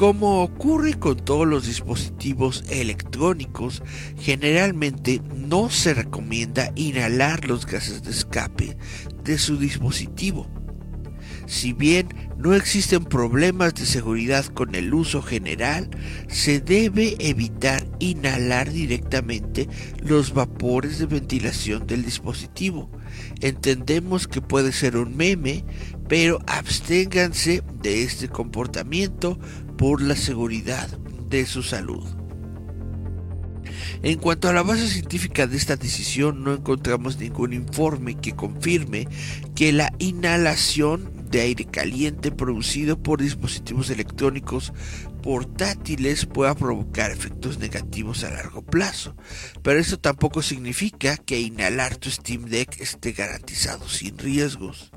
[0.00, 3.82] como ocurre con todos los dispositivos electrónicos,
[4.18, 8.78] generalmente no se recomienda inhalar los gases de escape
[9.22, 10.48] de su dispositivo.
[11.44, 12.08] Si bien
[12.38, 15.90] no existen problemas de seguridad con el uso general,
[16.28, 19.68] se debe evitar inhalar directamente
[20.02, 22.90] los vapores de ventilación del dispositivo.
[23.42, 25.64] Entendemos que puede ser un meme,
[26.08, 29.38] pero absténganse de este comportamiento
[29.80, 30.90] por la seguridad
[31.30, 32.06] de su salud.
[34.02, 39.08] En cuanto a la base científica de esta decisión, no encontramos ningún informe que confirme
[39.54, 44.74] que la inhalación de aire caliente producido por dispositivos electrónicos
[45.22, 49.16] portátiles pueda provocar efectos negativos a largo plazo,
[49.62, 54.90] pero eso tampoco significa que inhalar tu Steam Deck esté garantizado sin riesgos.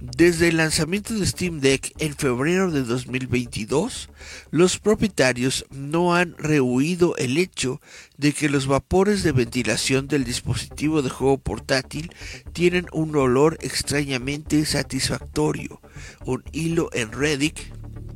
[0.00, 4.08] Desde el lanzamiento de Steam Deck en febrero de 2022,
[4.50, 7.82] los propietarios no han rehuido el hecho
[8.16, 12.10] de que los vapores de ventilación del dispositivo de juego portátil
[12.54, 15.82] tienen un olor extrañamente satisfactorio.
[16.24, 17.58] Un hilo en Reddit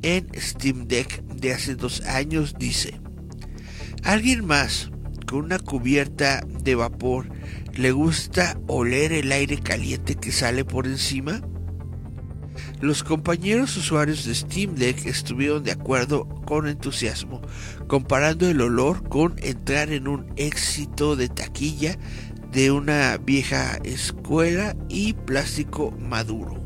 [0.00, 2.98] en Steam Deck de hace dos años dice,
[4.04, 4.90] ¿alguien más
[5.26, 7.28] con una cubierta de vapor
[7.74, 11.42] le gusta oler el aire caliente que sale por encima?
[12.80, 17.40] Los compañeros usuarios de Steam Deck estuvieron de acuerdo con entusiasmo,
[17.86, 21.98] comparando el olor con entrar en un éxito de taquilla
[22.52, 26.63] de una vieja escuela y plástico maduro.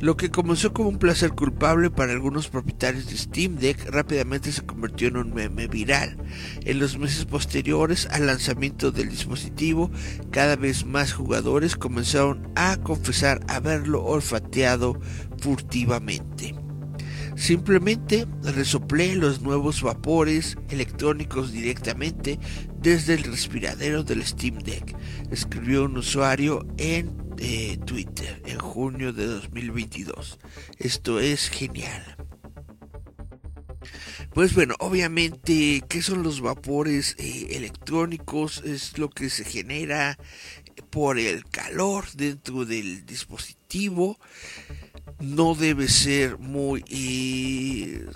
[0.00, 4.64] Lo que comenzó como un placer culpable para algunos propietarios de Steam Deck rápidamente se
[4.64, 6.16] convirtió en un meme viral.
[6.64, 9.90] En los meses posteriores al lanzamiento del dispositivo,
[10.30, 15.00] cada vez más jugadores comenzaron a confesar haberlo olfateado
[15.38, 16.54] furtivamente.
[17.34, 22.38] Simplemente resoplé los nuevos vapores electrónicos directamente
[22.80, 24.96] desde el respiradero del Steam Deck,
[25.32, 27.27] escribió un usuario en
[27.84, 30.38] Twitter en junio de 2022.
[30.78, 32.16] Esto es genial.
[34.34, 38.62] Pues bueno, obviamente, ¿qué son los vapores eh, electrónicos?
[38.64, 40.18] Es lo que se genera
[40.90, 44.18] por el calor dentro del dispositivo.
[45.20, 48.06] No debe ser muy eh,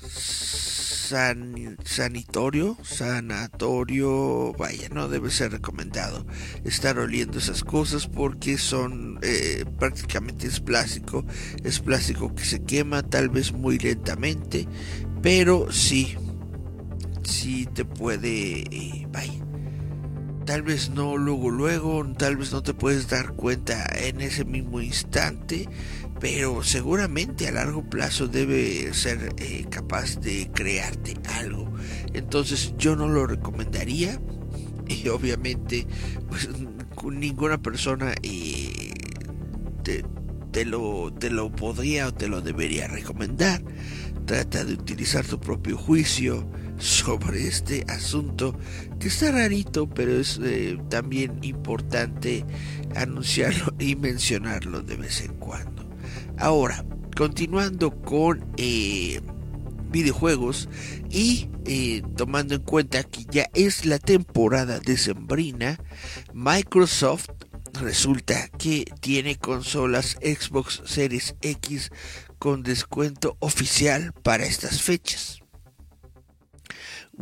[1.85, 6.25] sanitorio, sanatorio, vaya, no debe ser recomendado
[6.65, 11.25] estar oliendo esas cosas porque son eh, prácticamente es plástico,
[11.65, 14.69] es plástico que se quema tal vez muy lentamente,
[15.23, 16.17] pero sí,
[17.25, 19.45] sí te puede, eh, vaya,
[20.45, 24.81] tal vez no luego luego, tal vez no te puedes dar cuenta en ese mismo
[24.81, 25.69] instante,
[26.23, 31.69] pero seguramente a largo plazo debe ser eh, capaz de crearte algo.
[32.15, 34.21] Entonces yo no lo recomendaría
[34.87, 35.85] y obviamente
[36.29, 36.49] pues
[37.05, 38.93] ninguna persona eh,
[39.83, 43.61] te, lo, te lo podría o te lo debería recomendar.
[44.25, 46.49] Trata de utilizar tu propio juicio
[46.79, 48.57] sobre este asunto
[49.01, 52.45] que está rarito, pero es eh, también importante
[52.95, 55.72] anunciarlo y mencionarlo de vez en cuando.
[56.43, 56.85] Ahora,
[57.17, 59.21] continuando con eh,
[59.93, 60.69] videojuegos
[61.09, 65.79] y eh, tomando en cuenta que ya es la temporada decembrina,
[66.35, 67.29] Microsoft
[67.81, 71.93] resulta que tiene consolas Xbox Series X
[72.41, 75.42] con descuento oficial para estas fechas.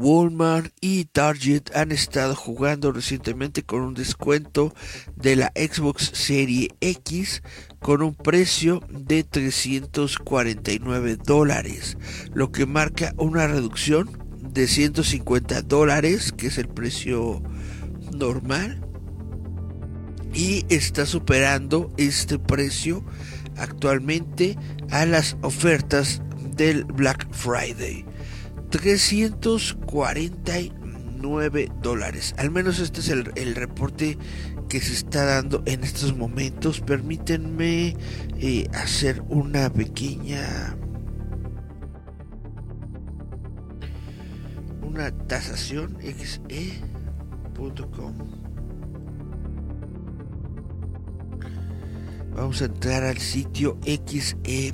[0.00, 4.74] Walmart y Target han estado jugando recientemente con un descuento
[5.14, 7.42] de la Xbox Series X
[7.80, 11.98] con un precio de 349 dólares,
[12.32, 14.08] lo que marca una reducción
[14.40, 17.42] de 150 dólares, que es el precio
[18.16, 18.80] normal,
[20.32, 23.04] y está superando este precio
[23.58, 24.56] actualmente
[24.90, 26.22] a las ofertas
[26.56, 28.06] del Black Friday.
[28.70, 32.34] 349 dólares.
[32.38, 34.16] Al menos este es el, el reporte
[34.70, 36.80] que se está dando en estos momentos.
[36.80, 37.96] Permítanme
[38.38, 40.76] eh, hacer una pequeña...
[44.82, 48.14] Una tasación xe.com.
[52.34, 54.70] Vamos a entrar al sitio xe.com.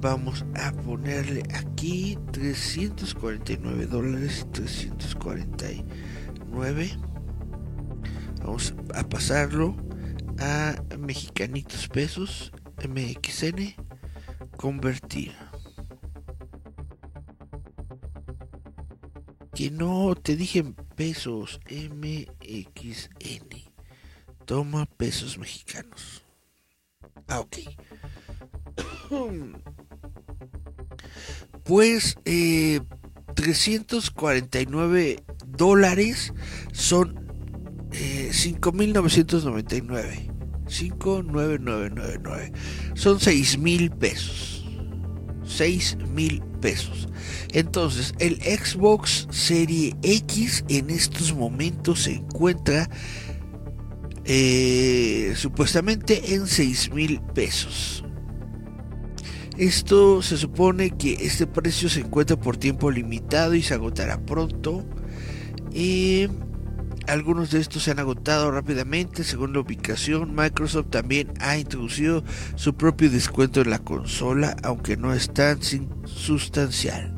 [0.00, 6.96] Vamos a ponerle aquí 349 dólares 349
[8.46, 9.74] Vamos a pasarlo
[10.38, 12.52] a mexicanitos pesos,
[12.88, 13.74] MXN,
[14.56, 15.34] convertir.
[19.52, 20.62] Que no te dije
[20.94, 22.28] pesos, MXN.
[24.44, 26.22] Toma pesos mexicanos.
[27.26, 27.56] Ah, ok.
[31.66, 32.80] Pues eh,
[33.34, 36.32] 349 dólares
[36.72, 37.26] son
[37.90, 40.36] 5.999.
[40.68, 42.52] 59999.
[42.94, 44.64] Son 6 mil pesos.
[45.44, 47.08] 6 mil pesos.
[47.52, 52.90] Entonces, el Xbox Serie X en estos momentos se encuentra
[54.24, 58.05] eh, supuestamente en 6 mil pesos.
[59.58, 64.84] Esto se supone que este precio se encuentra por tiempo limitado y se agotará pronto.
[65.72, 66.28] Eh,
[67.06, 70.34] algunos de estos se han agotado rápidamente según la ubicación.
[70.34, 72.22] Microsoft también ha introducido
[72.56, 75.60] su propio descuento en la consola, aunque no es tan
[76.04, 77.14] sustancial.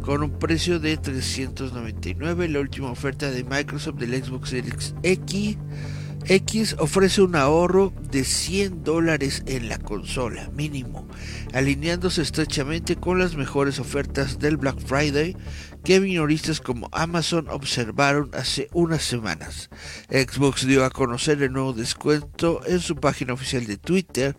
[0.00, 5.56] Con un precio de 399, la última oferta de Microsoft del Xbox Series X
[6.26, 11.06] X ofrece un ahorro de 100 dólares en la consola mínimo,
[11.52, 15.36] alineándose estrechamente con las mejores ofertas del Black Friday
[15.84, 19.68] que minoristas como Amazon observaron hace unas semanas.
[20.08, 24.34] Xbox dio a conocer el nuevo descuento en su página oficial de Twitter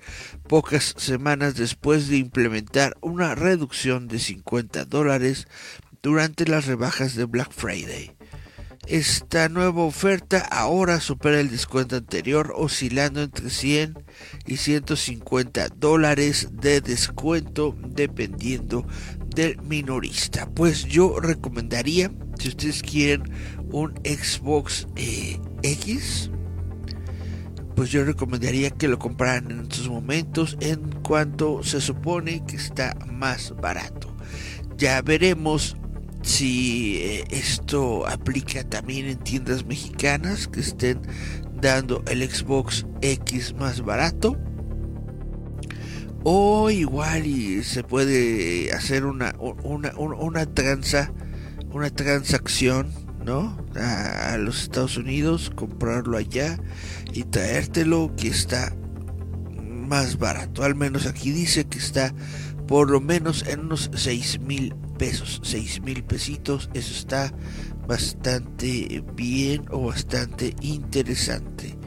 [0.47, 5.47] pocas semanas después de implementar una reducción de 50 dólares
[6.01, 8.14] durante las rebajas de Black Friday.
[8.87, 13.95] Esta nueva oferta ahora supera el descuento anterior, oscilando entre 100
[14.45, 18.85] y 150 dólares de descuento dependiendo
[19.35, 20.47] del minorista.
[20.53, 23.23] Pues yo recomendaría, si ustedes quieren
[23.71, 26.29] un Xbox eh, X,
[27.75, 32.95] pues yo recomendaría que lo compraran en estos momentos en cuanto se supone que está
[33.07, 34.15] más barato.
[34.77, 35.75] Ya veremos
[36.25, 40.99] si eh, esto aplica también en tiendas mexicanas que estén
[41.61, 44.35] dando el Xbox X más barato.
[46.23, 50.17] O igual y se puede hacer una una, una,
[51.71, 52.91] una transacción
[53.23, 56.57] no a, los Estados Unidos comprarlo allá
[57.13, 58.75] y traértelo que está
[59.61, 60.63] más barato.
[60.63, 62.13] Al menos aquí dice que está
[62.67, 65.41] por lo menos en unos 6 mil pesos.
[65.43, 67.33] 6 mil pesitos, eso está
[67.87, 71.77] bastante bien o bastante interesante.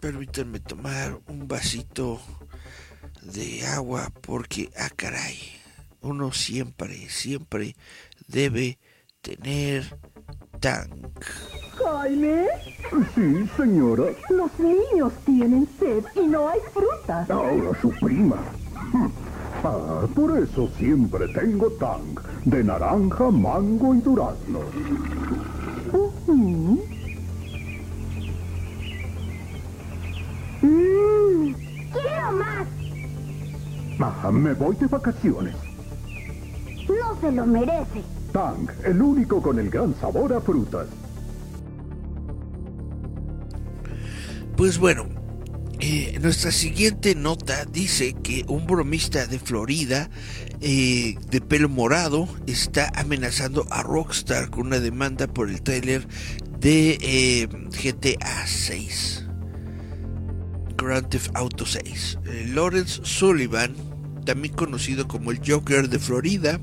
[0.00, 2.20] Permítanme tomar un vasito
[3.22, 5.38] de agua porque, ah caray,
[6.00, 7.76] uno siempre, siempre
[8.26, 8.78] debe
[9.20, 9.98] tener
[10.58, 11.24] tank.
[11.84, 12.46] Jaime.
[13.14, 14.04] Sí, señora.
[14.28, 17.26] Los niños tienen sed y no hay fruta.
[17.28, 18.36] Ahora su prima.
[19.62, 24.60] Ah, por eso siempre tengo tang de naranja, mango y durazno.
[30.62, 31.52] Mmm,
[31.92, 32.66] quiero más.
[34.00, 35.54] Ah, me voy de vacaciones.
[36.88, 38.02] No se lo merece.
[38.32, 40.86] Tang, el único con el gran sabor a frutas.
[44.60, 45.08] Pues bueno,
[45.78, 50.10] eh, nuestra siguiente nota dice que un bromista de Florida
[50.60, 56.06] eh, de pelo morado está amenazando a Rockstar con una demanda por el trailer
[56.58, 59.28] de eh, GTA 6.
[60.76, 62.18] Grand Theft Auto 6.
[62.48, 63.74] Lawrence Sullivan,
[64.26, 66.60] también conocido como el Joker de Florida,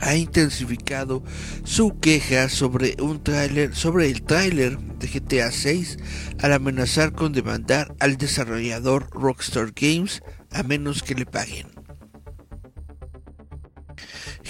[0.00, 1.22] ha intensificado
[1.64, 5.98] su queja sobre un tráiler sobre el tráiler de GTA 6
[6.40, 11.77] al amenazar con demandar al desarrollador Rockstar Games a menos que le paguen.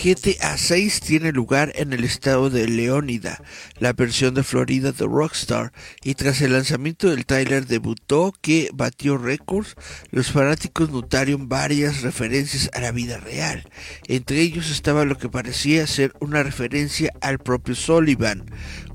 [0.00, 3.42] GTA 6 tiene lugar en el estado de Leónida,
[3.80, 5.72] la versión de Florida de Rockstar,
[6.04, 9.74] y tras el lanzamiento del tráiler debutó que batió récords,
[10.12, 13.68] los fanáticos notaron varias referencias a la vida real.
[14.06, 18.44] Entre ellos estaba lo que parecía ser una referencia al propio Sullivan,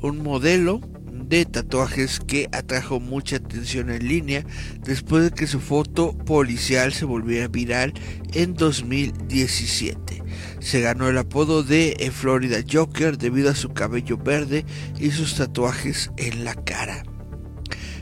[0.02, 0.80] un modelo
[1.12, 4.46] de tatuajes que atrajo mucha atención en línea
[4.84, 7.94] después de que su foto policial se volviera viral
[8.34, 10.24] en 2017.
[10.64, 14.66] Se ganó el apodo de eh, Florida Joker debido a su cabello verde
[14.98, 17.04] y sus tatuajes en la cara.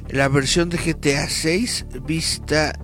[0.10, 2.80] La versión de GTA 6 vista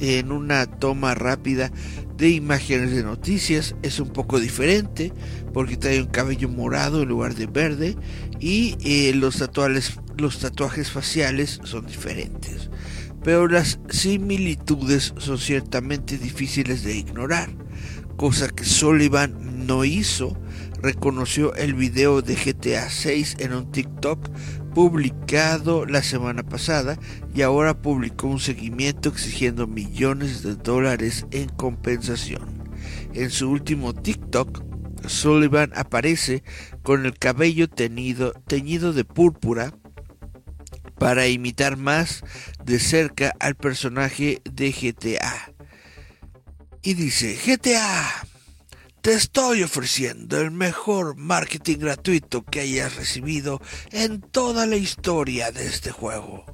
[0.00, 1.70] en una toma rápida
[2.16, 5.12] de imágenes de noticias es un poco diferente
[5.52, 7.96] porque trae un cabello morado en lugar de verde
[8.40, 9.44] y eh, los,
[10.16, 12.70] los tatuajes faciales son diferentes.
[13.22, 17.50] Pero las similitudes son ciertamente difíciles de ignorar,
[18.18, 20.36] cosa que Sullivan no hizo.
[20.82, 24.28] Reconoció el video de GTA 6 en un TikTok
[24.74, 26.98] publicado la semana pasada
[27.32, 32.68] y ahora publicó un seguimiento exigiendo millones de dólares en compensación.
[33.14, 34.64] En su último TikTok,
[35.06, 36.42] Sullivan aparece
[36.82, 39.72] con el cabello teñido, teñido de púrpura
[40.98, 42.24] para imitar más
[42.64, 45.57] de cerca al personaje de GTA.
[46.88, 48.26] Y dice, GTA,
[49.02, 53.60] te estoy ofreciendo el mejor marketing gratuito que hayas recibido
[53.92, 56.46] en toda la historia de este juego.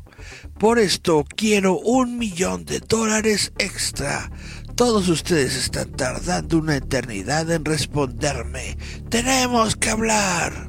[0.59, 4.29] Por esto quiero un millón de dólares extra
[4.75, 8.77] todos ustedes están tardando una eternidad en responderme.
[9.11, 10.69] Tenemos que hablar.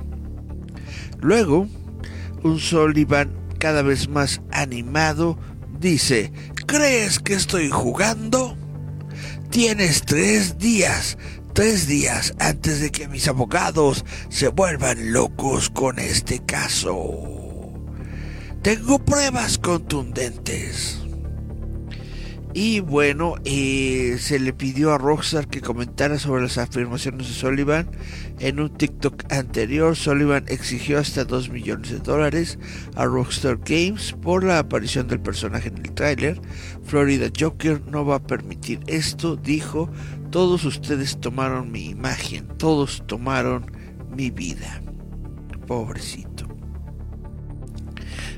[1.21, 1.67] Luego,
[2.43, 5.39] un Sullivan cada vez más animado
[5.79, 6.31] dice,
[6.67, 8.55] ¿crees que estoy jugando?
[9.49, 11.17] Tienes tres días,
[11.53, 17.35] tres días antes de que mis abogados se vuelvan locos con este caso.
[18.61, 20.99] Tengo pruebas contundentes.
[22.53, 27.91] Y bueno, eh, se le pidió a Rockstar que comentara sobre las afirmaciones de Sullivan.
[28.39, 32.59] En un TikTok anterior, Sullivan exigió hasta 2 millones de dólares
[32.95, 36.41] a Rockstar Games por la aparición del personaje en el tráiler.
[36.83, 39.89] Florida Joker no va a permitir esto, dijo.
[40.31, 43.71] Todos ustedes tomaron mi imagen, todos tomaron
[44.13, 44.81] mi vida.
[45.65, 46.34] Pobrecito.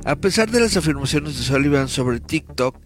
[0.07, 2.77] A pesar de las afirmaciones de Sullivan sobre TikTok,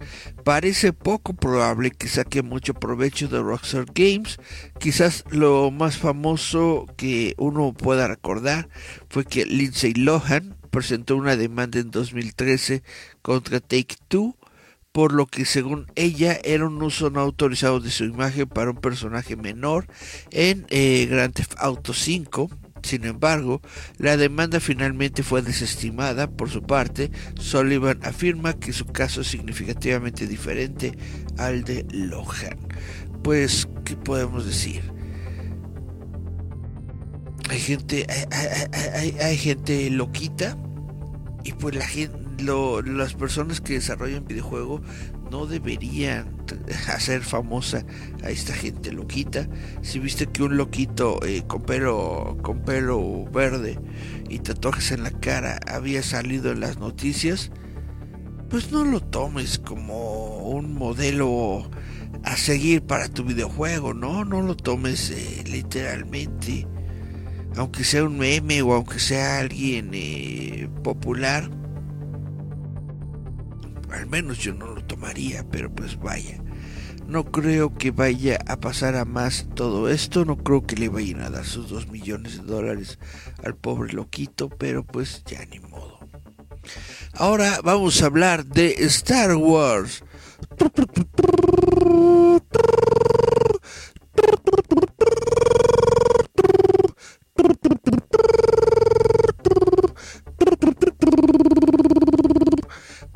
[0.44, 4.40] parece poco probable que saque mucho provecho de Rockstar Games.
[4.80, 8.70] Quizás lo más famoso que uno pueda recordar
[9.08, 12.82] fue que Lindsay Lohan presentó una demanda en 2013
[13.22, 14.36] contra Take Two
[14.92, 18.78] por lo que según ella era un uso no autorizado de su imagen para un
[18.78, 19.86] personaje menor
[20.32, 22.50] en eh, Grand Theft Auto 5
[22.84, 23.62] sin embargo,
[23.98, 26.30] la demanda finalmente fue desestimada.
[26.30, 30.98] Por su parte, Sullivan afirma que su caso es significativamente diferente
[31.38, 32.58] al de Lohan.
[33.24, 34.82] Pues, ¿qué podemos decir?
[37.50, 38.08] Hay gente,
[39.22, 40.58] hay, gente loquita
[41.44, 42.18] y pues la gente,
[42.86, 44.82] las personas que desarrollan videojuegos
[45.32, 46.36] no deberían
[46.90, 47.86] hacer famosa
[48.24, 49.48] a esta gente loquita.
[49.82, 53.80] Si viste que un loquito eh, con pelo con pelo verde
[54.30, 57.52] y tatuajes en la cara había salido en las noticias,
[58.50, 61.72] pues no lo tomes como un modelo
[62.24, 66.68] a seguir para tu videojuego, no, no lo tomes eh, literalmente.
[67.56, 71.50] Aunque sea un meme o aunque sea alguien eh, popular,
[73.92, 76.38] al menos yo no lo tomaría, pero pues vaya.
[77.08, 81.22] No creo que vaya a pasar a más todo esto, no creo que le vayan
[81.22, 83.00] a dar sus dos millones de dólares
[83.42, 86.00] al pobre loquito, pero pues ya ni modo.
[87.14, 90.04] Ahora vamos a hablar de Star Wars.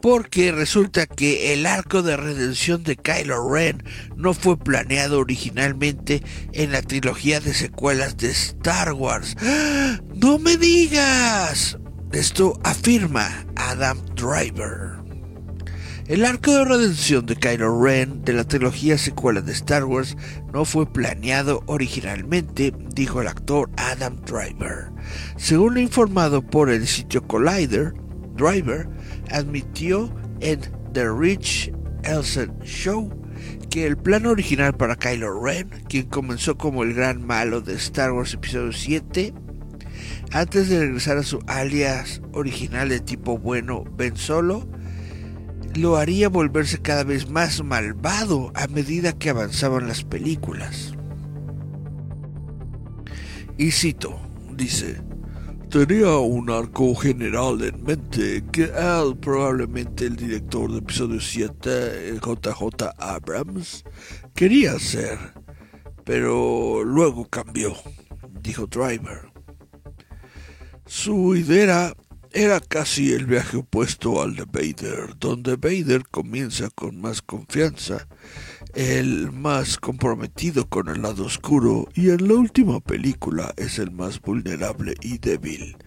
[0.05, 3.83] Porque resulta que el arco de redención de Kylo Ren
[4.15, 6.21] no fue planeado originalmente
[6.53, 9.35] en la trilogía de secuelas de Star Wars.
[9.41, 9.99] ¡Ah!
[10.13, 11.79] ¡No me digas!
[12.11, 14.91] Esto afirma Adam Driver.
[16.05, 20.15] El arco de redención de Kylo Ren de la trilogía secuela de Star Wars
[20.53, 24.91] no fue planeado originalmente, dijo el actor Adam Driver.
[25.35, 27.95] Según lo informado por el sitio Collider,
[28.35, 28.87] Driver
[29.31, 30.61] admitió en
[30.93, 31.71] The Rich
[32.03, 33.09] Elson Show
[33.69, 38.11] que el plan original para Kylo Ren, quien comenzó como el gran malo de Star
[38.11, 39.33] Wars Episodio 7,
[40.31, 44.67] antes de regresar a su alias original de tipo bueno Ben Solo,
[45.75, 50.93] lo haría volverse cada vez más malvado a medida que avanzaban las películas.
[53.57, 54.19] Y cito,
[54.55, 55.01] dice,
[55.75, 62.91] tenía un arco general en mente que él, probablemente el director de episodio 7, JJ
[62.97, 63.83] Abrams,
[64.33, 65.19] quería hacer,
[66.05, 67.75] pero luego cambió,
[68.41, 69.29] dijo Driver.
[70.85, 71.93] Su idea
[72.35, 78.07] era casi el viaje opuesto al de Vader, donde Vader comienza con más confianza
[78.73, 84.19] el más comprometido con el lado oscuro y en la última película es el más
[84.19, 85.77] vulnerable y débil.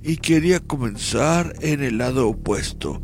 [0.00, 3.02] Y quería comenzar en el lado opuesto,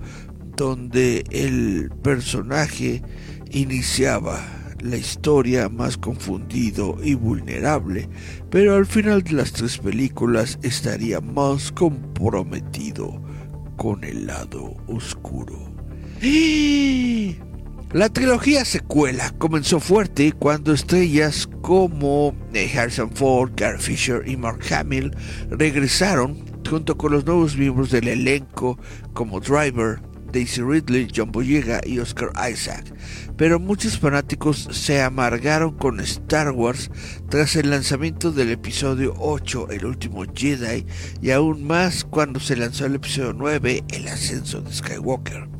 [0.56, 3.02] donde el personaje
[3.50, 8.08] iniciaba la historia más confundido y vulnerable,
[8.50, 13.22] pero al final de las tres películas estaría más comprometido
[13.76, 15.72] con el lado oscuro.
[16.20, 17.36] ¡Eh!
[17.92, 24.60] La trilogía secuela comenzó fuerte cuando estrellas como eh, Harrison Ford, Gary Fisher y Mark
[24.72, 25.14] Hamill
[25.50, 28.78] regresaron junto con los nuevos miembros del elenco
[29.12, 30.00] como Driver,
[30.32, 32.92] Daisy Ridley, John Boyega y Oscar Isaac.
[33.36, 36.90] Pero muchos fanáticos se amargaron con Star Wars
[37.28, 40.86] tras el lanzamiento del episodio 8, El último Jedi,
[41.20, 45.52] y aún más cuando se lanzó el episodio 9, El ascenso de Skywalker.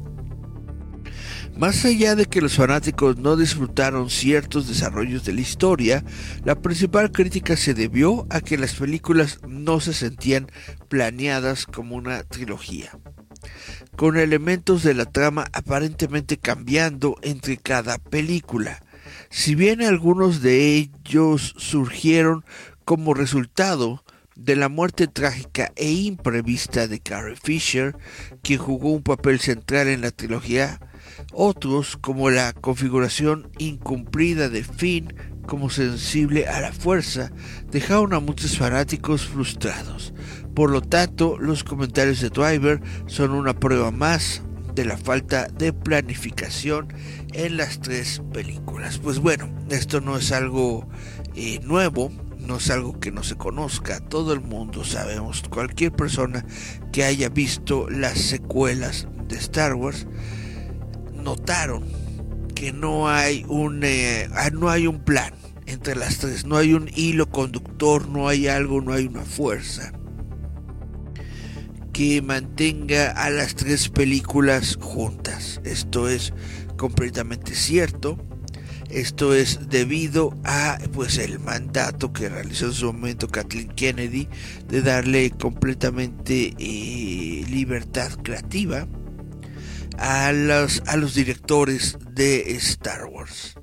[1.57, 6.03] Más allá de que los fanáticos no disfrutaron ciertos desarrollos de la historia,
[6.45, 10.51] la principal crítica se debió a que las películas no se sentían
[10.89, 12.99] planeadas como una trilogía,
[13.97, 18.82] con elementos de la trama aparentemente cambiando entre cada película.
[19.30, 22.45] Si bien algunos de ellos surgieron
[22.84, 27.97] como resultado de la muerte trágica e imprevista de Carrie Fisher,
[28.43, 30.80] quien jugó un papel central en la trilogía,
[31.32, 35.14] otros, como la configuración incumplida de Finn
[35.47, 37.32] como sensible a la fuerza,
[37.70, 40.14] dejaron a muchos fanáticos frustrados.
[40.55, 44.43] Por lo tanto, los comentarios de Driver son una prueba más
[44.75, 46.89] de la falta de planificación
[47.33, 48.99] en las tres películas.
[48.99, 50.87] Pues bueno, esto no es algo
[51.35, 56.45] eh, nuevo, no es algo que no se conozca, todo el mundo sabemos, cualquier persona
[56.93, 60.07] que haya visto las secuelas de Star Wars,
[61.15, 61.85] notaron
[62.55, 65.33] que no hay un eh, ah, no hay un plan
[65.67, 69.93] entre las tres, no hay un hilo conductor, no hay algo, no hay una fuerza
[71.93, 75.61] que mantenga a las tres películas juntas.
[75.64, 76.32] Esto es
[76.76, 78.18] completamente cierto.
[78.90, 84.28] Esto es debido a pues el mandato que realizó en su momento Kathleen Kennedy
[84.68, 88.86] de darle completamente eh, libertad creativa
[89.97, 93.55] a los, a los directores de Star Wars.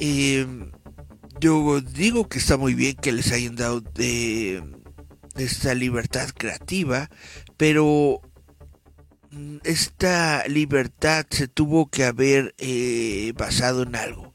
[0.00, 0.72] Em,
[1.40, 4.64] yo digo que está muy bien que les hayan dado de
[5.36, 7.10] esta libertad creativa,
[7.56, 8.20] pero
[9.30, 14.32] mm, esta libertad se tuvo que haber eh, basado en algo.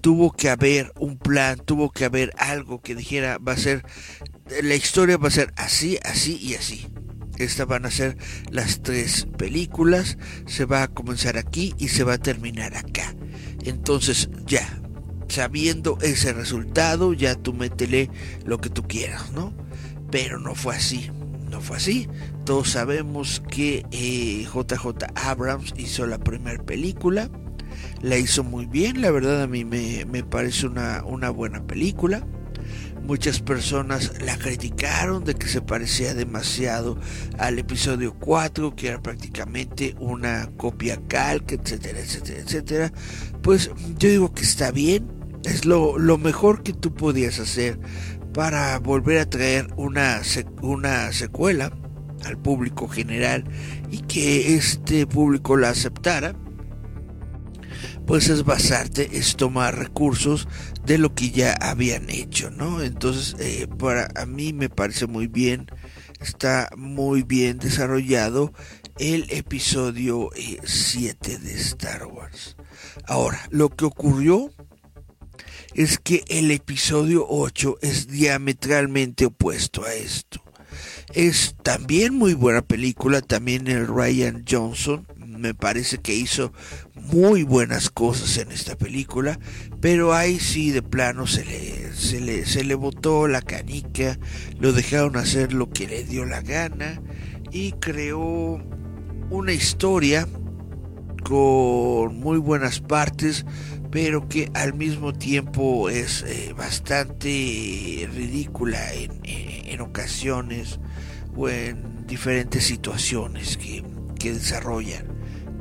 [0.00, 3.84] Tuvo que haber un plan, tuvo que haber algo que dijera, va a ser,
[4.62, 6.86] la historia va a ser así, así y así.
[7.38, 8.16] Estas van a ser
[8.50, 13.14] las tres películas, se va a comenzar aquí y se va a terminar acá.
[13.64, 14.82] Entonces ya,
[15.28, 18.10] sabiendo ese resultado, ya tú métele
[18.44, 19.52] lo que tú quieras, ¿no?
[20.14, 21.10] Pero no fue así,
[21.50, 22.08] no fue así.
[22.44, 27.28] Todos sabemos que JJ eh, Abrams hizo la primera película,
[28.00, 32.24] la hizo muy bien, la verdad a mí me, parece una, una buena película.
[33.02, 36.96] Muchas personas la criticaron de que se parecía demasiado
[37.36, 42.92] al episodio 4, que era prácticamente una copia calca, etcétera, etcétera, etcétera.
[43.42, 45.08] Pues yo digo que está bien,
[45.44, 47.78] es lo, mejor que tú podías hacer
[48.34, 50.20] para volver a traer una,
[50.60, 51.72] una secuela
[52.24, 53.44] al público general
[53.90, 56.34] y que este público la aceptara
[58.06, 60.46] pues es basarte, es tomar recursos
[60.84, 62.82] de lo que ya habían hecho, ¿no?
[62.82, 65.66] Entonces, eh, para a mí me parece muy bien,
[66.20, 68.52] está muy bien desarrollado
[68.98, 70.28] el episodio
[70.64, 72.56] 7 eh, de Star Wars.
[73.06, 74.50] Ahora, lo que ocurrió
[75.74, 80.42] es que el episodio 8 es diametralmente opuesto a esto.
[81.12, 85.06] Es también muy buena película, también el Ryan Johnson
[85.44, 86.52] me parece que hizo
[86.94, 89.38] muy buenas cosas en esta película,
[89.80, 94.18] pero ahí sí de plano se le, se le, se le botó la canica,
[94.58, 97.02] lo dejaron hacer lo que le dio la gana
[97.50, 98.62] y creó
[99.30, 100.26] una historia
[101.24, 103.44] con muy buenas partes,
[103.90, 110.78] pero que al mismo tiempo es eh, bastante ridícula en, en, ocasiones
[111.34, 113.82] o en diferentes situaciones que,
[114.18, 115.06] que desarrollan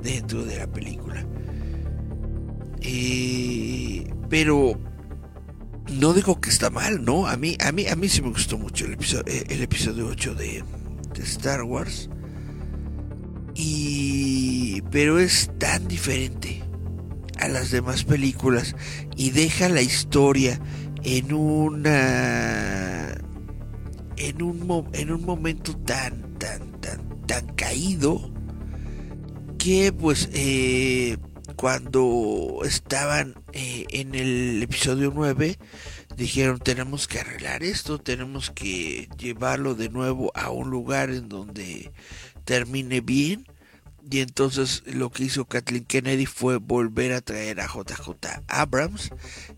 [0.03, 1.25] dentro de la película.
[2.81, 4.77] Eh, pero
[5.91, 7.27] no digo que está mal, ¿no?
[7.27, 10.07] A mí, a mí, a mí sí me gustó mucho el episodio, eh, el episodio
[10.07, 10.63] 8 de,
[11.13, 12.09] de Star Wars.
[13.55, 16.63] Y pero es tan diferente
[17.39, 18.75] a las demás películas
[19.15, 20.59] y deja la historia
[21.03, 23.15] en una
[24.17, 28.31] en un en un momento tan tan tan tan caído
[29.57, 31.17] que pues eh,
[31.55, 35.57] cuando estaban eh, en el episodio 9
[36.15, 41.91] dijeron tenemos que arreglar esto, tenemos que llevarlo de nuevo a un lugar en donde
[42.45, 43.45] termine bien.
[44.09, 49.11] Y entonces lo que hizo Kathleen Kennedy fue volver a traer a JJ Abrams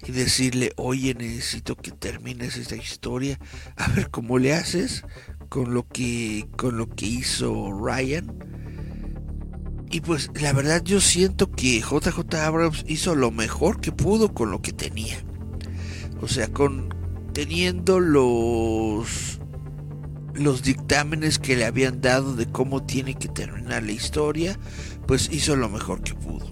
[0.05, 3.39] y decirle, oye, necesito que termines esta historia,
[3.75, 5.03] a ver cómo le haces
[5.49, 8.31] con lo que, con lo que hizo Ryan
[9.95, 14.51] y pues la verdad yo siento que JJ Abrams hizo lo mejor que pudo con
[14.51, 15.17] lo que tenía.
[16.21, 16.93] O sea, con
[17.33, 19.39] teniendo los
[20.35, 24.59] los dictámenes que le habían dado de cómo tiene que terminar la historia,
[25.07, 26.51] pues hizo lo mejor que pudo.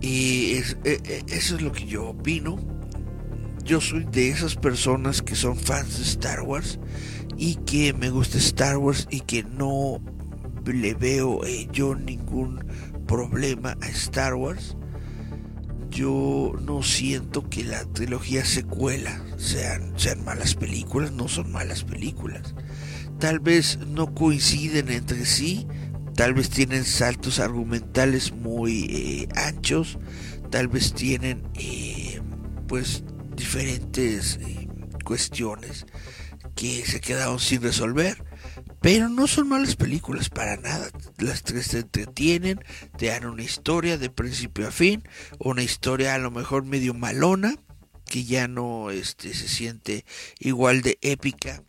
[0.00, 2.56] Y e, e, eso es lo que yo opino.
[3.64, 6.78] Yo soy de esas personas que son fans de Star Wars
[7.36, 10.00] y que me gusta Star Wars y que no
[10.64, 12.64] le veo eh, yo ningún
[13.06, 14.76] problema a Star Wars.
[15.96, 22.54] Yo no siento que la trilogía secuela sean, sean malas películas, no son malas películas.
[23.18, 25.66] Tal vez no coinciden entre sí,
[26.14, 29.96] tal vez tienen saltos argumentales muy eh, anchos,
[30.50, 32.20] tal vez tienen eh,
[32.68, 33.02] pues
[33.34, 34.38] diferentes
[35.02, 35.86] cuestiones
[36.54, 38.22] que se quedaron sin resolver
[38.80, 40.88] pero no son malas películas para nada.
[41.18, 42.60] Las tres te entretienen,
[42.96, 45.02] te dan una historia de principio a fin,
[45.38, 47.54] una historia a lo mejor medio malona,
[48.04, 50.04] que ya no este, se siente
[50.38, 51.62] igual de épica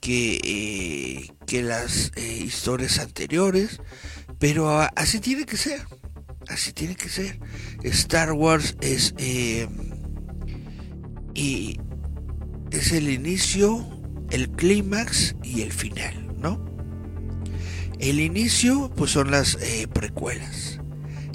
[0.00, 3.80] que, eh, que las eh, historias anteriores,
[4.38, 5.86] pero así tiene que ser.
[6.48, 7.38] Así tiene que ser.
[7.82, 9.68] Star Wars es, eh,
[11.34, 11.78] y
[12.70, 13.99] es el inicio
[14.30, 16.64] el clímax y el final, ¿no?
[17.98, 20.80] El inicio, pues son las eh, precuelas.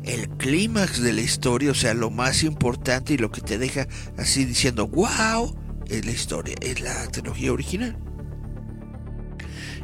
[0.03, 3.87] El clímax de la historia, o sea, lo más importante y lo que te deja
[4.17, 5.55] así diciendo, wow,
[5.87, 7.97] es la historia, es la trilogía original.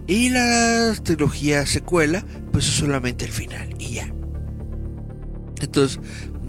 [0.07, 4.13] Y la trilogía secuela, pues es solamente el final y ya.
[5.61, 5.99] Entonces,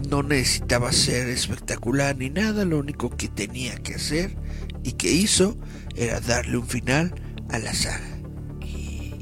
[0.09, 4.35] no necesitaba ser espectacular ni nada, lo único que tenía que hacer
[4.83, 5.57] y que hizo
[5.95, 7.13] era darle un final
[7.49, 8.17] a la saga.
[8.61, 9.13] Y,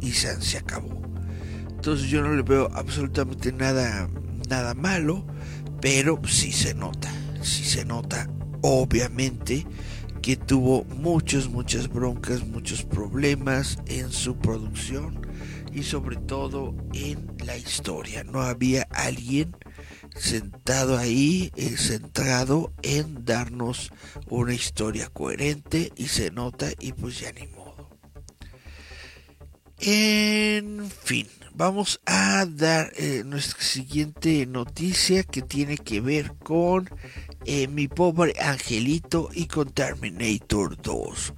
[0.00, 1.02] y se, se acabó.
[1.68, 4.08] Entonces yo no le veo absolutamente nada,
[4.48, 5.26] nada malo,
[5.80, 7.12] pero sí se nota,
[7.42, 9.66] sí se nota, obviamente,
[10.22, 15.26] que tuvo muchas, muchas broncas, muchos problemas en su producción
[15.72, 18.22] y sobre todo en la historia.
[18.22, 19.56] No había alguien
[20.14, 23.90] sentado ahí, eh, centrado en darnos
[24.28, 27.90] una historia coherente y se nota y pues ya ni modo.
[29.78, 36.88] En fin, vamos a dar eh, nuestra siguiente noticia que tiene que ver con
[37.44, 41.34] eh, mi pobre angelito y con Terminator 2.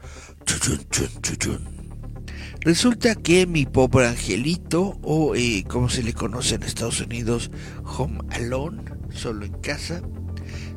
[2.65, 7.51] Resulta que mi pobre angelito, o eh, como se le conoce en Estados Unidos,
[7.85, 10.01] Home Alone, solo en casa,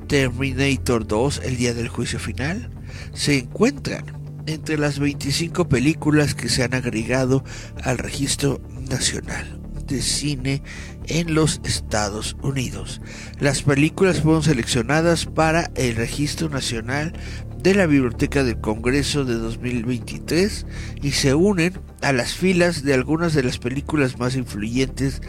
[0.07, 2.71] Terminator 2, el día del juicio final,
[3.13, 4.03] se encuentran
[4.47, 7.45] entre las 25 películas que se han agregado
[7.81, 10.61] al registro nacional de cine
[11.07, 13.01] en los Estados Unidos.
[13.39, 17.13] Las películas fueron seleccionadas para el registro nacional
[17.61, 20.65] de la Biblioteca del Congreso de 2023
[21.01, 25.21] y se unen a las filas de algunas de las películas más influyentes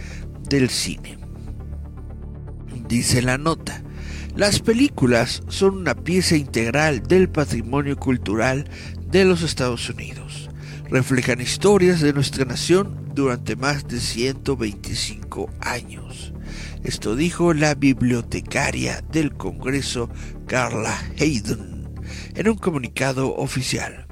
[0.48, 1.18] del cine.
[2.88, 3.82] Dice la nota,
[4.34, 8.70] las películas son una pieza integral del patrimonio cultural
[9.10, 10.47] de los Estados Unidos.
[10.90, 16.32] Reflejan historias de nuestra nación durante más de 125 años.
[16.82, 20.08] Esto dijo la bibliotecaria del Congreso,
[20.46, 21.92] Carla Hayden,
[22.34, 24.06] en un comunicado oficial.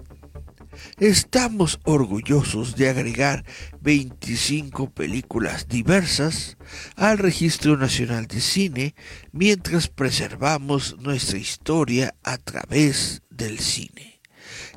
[0.99, 3.47] Estamos orgullosos de agregar
[3.81, 6.59] 25 películas diversas
[6.95, 8.95] al Registro Nacional de Cine
[9.33, 14.16] mientras preservamos nuestra historia a través del cine.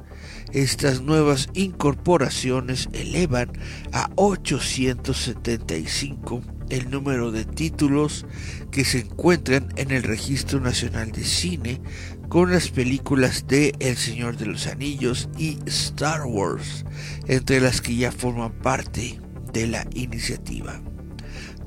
[0.52, 3.52] Estas nuevas incorporaciones elevan
[3.92, 8.26] a 875 el número de títulos
[8.70, 11.80] que se encuentran en el Registro Nacional de Cine
[12.28, 16.84] con las películas de El Señor de los Anillos y Star Wars,
[17.26, 19.20] entre las que ya forman parte
[19.52, 20.80] de la iniciativa.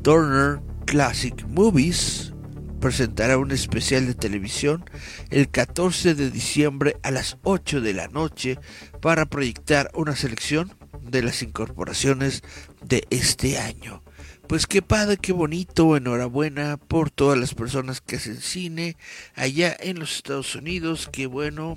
[0.01, 2.33] Turner Classic Movies
[2.79, 4.85] presentará un especial de televisión
[5.29, 8.57] el 14 de diciembre a las 8 de la noche
[9.01, 12.43] para proyectar una selección de las incorporaciones
[12.83, 14.03] de este año.
[14.49, 18.97] Pues qué padre, qué bonito, enhorabuena por todas las personas que hacen cine
[19.35, 21.75] allá en los Estados Unidos, qué bueno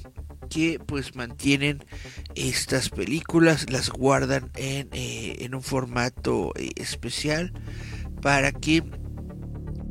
[0.49, 1.85] que pues mantienen
[2.35, 7.53] estas películas, las guardan en, eh, en un formato eh, especial
[8.23, 8.83] para que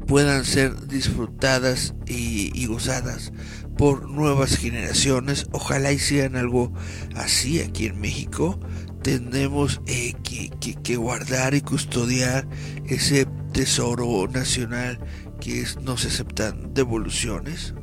[0.08, 3.32] puedan ser disfrutadas y, y, gozadas
[3.78, 5.46] por nuevas generaciones.
[5.52, 6.74] Ojalá hicieran algo
[7.14, 8.60] así aquí en México
[9.02, 10.50] tenemos eh, que,
[10.84, 12.48] que, guardar y custodiar
[12.86, 15.00] ese tesoro nacional
[15.40, 17.74] que es, no se aceptan devoluciones.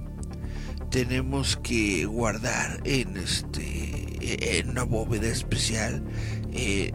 [0.91, 6.05] Tenemos que guardar en este en una bóveda especial
[6.53, 6.93] eh,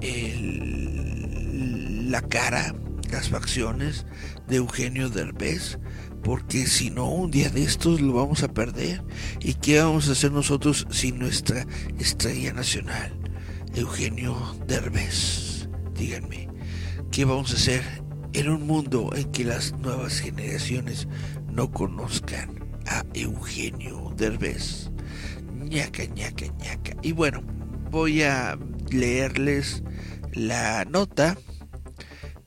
[2.10, 2.76] la cara,
[3.12, 4.06] las facciones
[4.48, 5.80] de Eugenio Derbez,
[6.24, 9.04] porque si no un día de estos lo vamos a perder.
[9.40, 11.66] ¿Y qué vamos a hacer nosotros sin nuestra
[12.00, 13.23] estrella nacional?
[13.76, 14.36] Eugenio
[14.68, 15.68] Derbez.
[15.96, 16.48] Díganme,
[17.12, 17.82] ¿qué vamos a hacer
[18.34, 21.08] en un mundo en que las nuevas generaciones
[21.52, 24.92] no conozcan a Eugenio Derbez?
[25.74, 26.96] ñaca, ñaca, ñaca.
[27.02, 27.42] Y bueno,
[27.90, 28.58] voy a
[28.92, 29.84] leerles
[30.34, 31.38] la nota,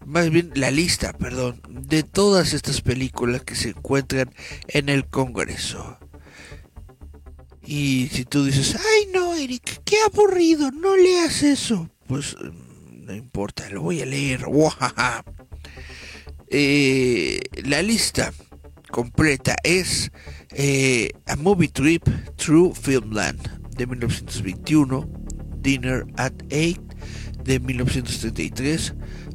[0.04, 4.32] más bien la lista, perdón, de todas estas películas que se encuentran
[4.68, 5.98] en el Congreso.
[7.66, 11.90] Y si tú dices, ay no, Eric, qué aburrido, no leas eso.
[12.06, 12.36] Pues
[13.06, 14.46] no importa, lo voy a leer.
[16.48, 18.32] Eh, la lista
[18.90, 20.12] completa es
[20.50, 22.04] eh, A Movie Trip
[22.36, 23.40] Through Filmland
[23.76, 25.08] de 1921,
[25.60, 26.80] Dinner at 8
[27.44, 28.94] de 1933,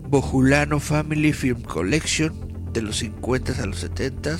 [0.10, 2.34] Bojulano Family Film Collection
[2.74, 4.38] de los 50 a los 70,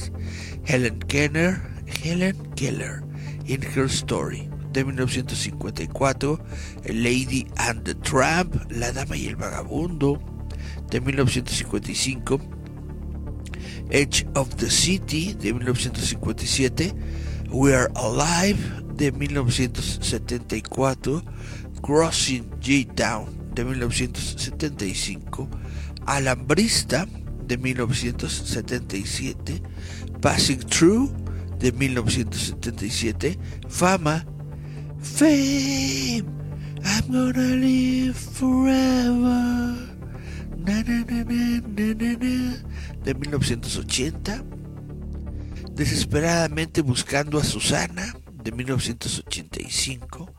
[0.66, 1.62] Helen Keller,
[2.04, 3.02] Helen Keller,
[3.46, 6.40] In Her Story, de 1954,
[6.94, 10.20] Lady and the Tramp, La Dama y el Vagabundo,
[10.90, 12.40] de 1955,
[13.90, 16.94] Edge of the City, de 1957,
[17.50, 18.60] We Are Alive,
[18.96, 21.24] de 1974,
[21.82, 25.50] Crossing J Town, de 1975,
[26.06, 27.06] Alambrista,
[27.46, 29.62] de 1977,
[30.22, 31.10] Passing Through,
[31.62, 33.40] de 1977,
[33.70, 34.26] Fama,
[35.00, 36.26] Fame,
[36.84, 39.78] I'm gonna live forever,
[40.58, 41.24] na, na, na,
[43.04, 44.44] de 1980,
[45.74, 50.34] Desesperadamente buscando a Susana, de 1985,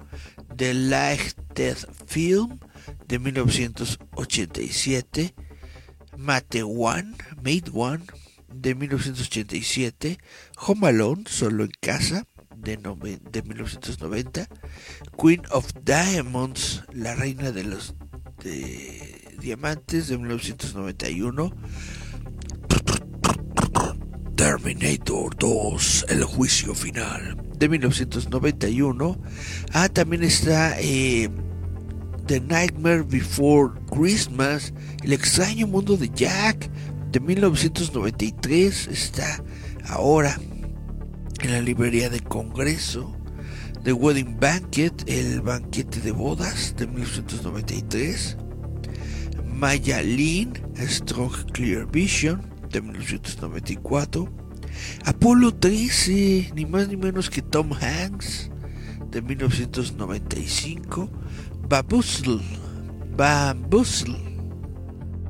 [0.57, 2.59] The Lighted Film,
[3.07, 5.33] de 1987,
[6.19, 8.03] Mate One, Made One,
[8.63, 10.19] de 1987,
[10.67, 14.49] Home Alone, Solo en Casa, de, de 1990,
[15.21, 17.95] Queen of Diamonds, La Reina de los
[18.43, 21.53] de Diamantes, de 1991,
[24.37, 29.21] Terminator 2, El Juicio Final, de 1991.
[29.73, 31.29] Ah, también está eh,
[32.27, 36.71] The Nightmare Before Christmas, El extraño mundo de Jack,
[37.13, 38.89] de 1993.
[38.89, 39.45] Está
[39.87, 40.41] ahora
[41.43, 43.15] en la librería de Congreso.
[43.85, 48.39] The Wedding Banquet, El banquete de bodas, de 1993.
[49.55, 54.29] Maya Lynn, Strong Clear Vision, de 1994.
[55.05, 58.51] Apolo 13, ni más ni menos que Tom Hanks,
[59.11, 61.11] de 1995.
[61.69, 62.41] Bamboozle,
[63.17, 64.19] Bamboozle,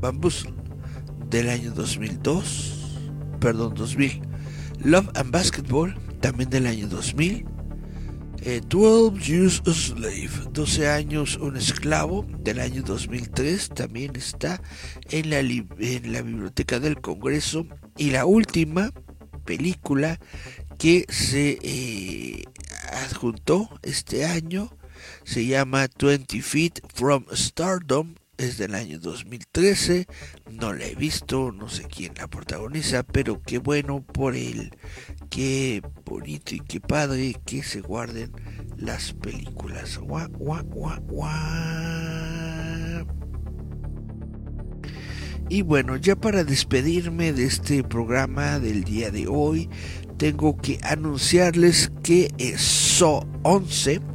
[0.00, 0.51] Bamboozle,
[1.32, 2.74] del año 2002,
[3.40, 4.20] perdón, 2000.
[4.84, 7.46] Love and Basketball, también del año 2000.
[8.68, 14.60] 12 Years a Slave, 12 años un esclavo del año 2003, también está
[15.10, 17.66] en la, en la Biblioteca del Congreso.
[17.96, 18.90] Y la última
[19.44, 20.18] película
[20.76, 22.44] que se eh,
[23.04, 24.76] adjuntó este año
[25.24, 30.06] se llama 20 Feet from Stardom es del año 2013,
[30.50, 34.76] no la he visto, no sé quién la protagoniza, pero qué bueno por él,
[35.30, 38.32] qué bonito y qué padre que se guarden
[38.76, 40.00] las películas.
[45.48, 49.68] Y bueno, ya para despedirme de este programa del día de hoy,
[50.16, 54.11] tengo que anunciarles que So 11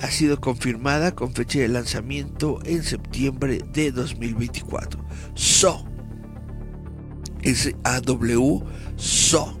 [0.00, 5.04] ha sido confirmada con fecha de lanzamiento en septiembre de 2024.
[5.34, 5.84] So,
[7.42, 8.62] S-A-W,
[8.96, 9.58] So,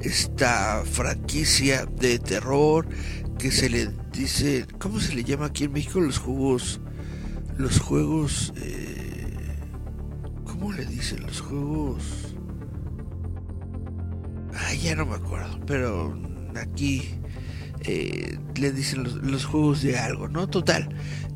[0.00, 2.88] esta franquicia de terror
[3.38, 6.00] que se le dice, ¿cómo se le llama aquí en México?
[6.00, 6.80] Los juegos,
[7.56, 9.58] los juegos, eh,
[10.44, 11.22] ¿cómo le dicen?
[11.22, 12.34] Los juegos...
[14.54, 16.14] Ay, ya no me acuerdo, pero
[16.56, 17.21] aquí
[17.84, 20.48] eh, le dicen los, juegos de algo, ¿no?
[20.48, 20.88] Total,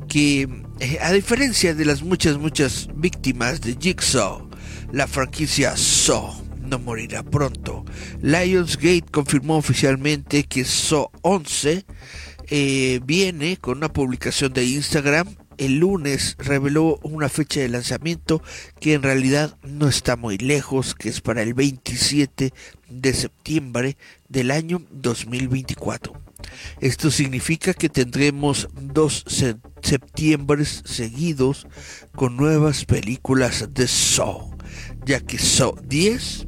[0.07, 0.47] que
[0.79, 4.49] eh, a diferencia de las muchas, muchas víctimas de Jigsaw,
[4.91, 7.85] la franquicia Saw no morirá pronto.
[8.21, 11.85] Lionsgate confirmó oficialmente que Saw 11
[12.49, 15.27] eh, viene con una publicación de Instagram
[15.57, 18.41] el lunes reveló una fecha de lanzamiento
[18.79, 22.53] que en realidad no está muy lejos, que es para el 27
[22.89, 23.97] de septiembre
[24.29, 26.26] del año 2024.
[26.81, 29.25] Esto significa que tendremos dos
[29.81, 31.67] septiembre seguidos
[32.15, 34.55] con nuevas películas de Saw,
[35.05, 36.47] ya que Saw 10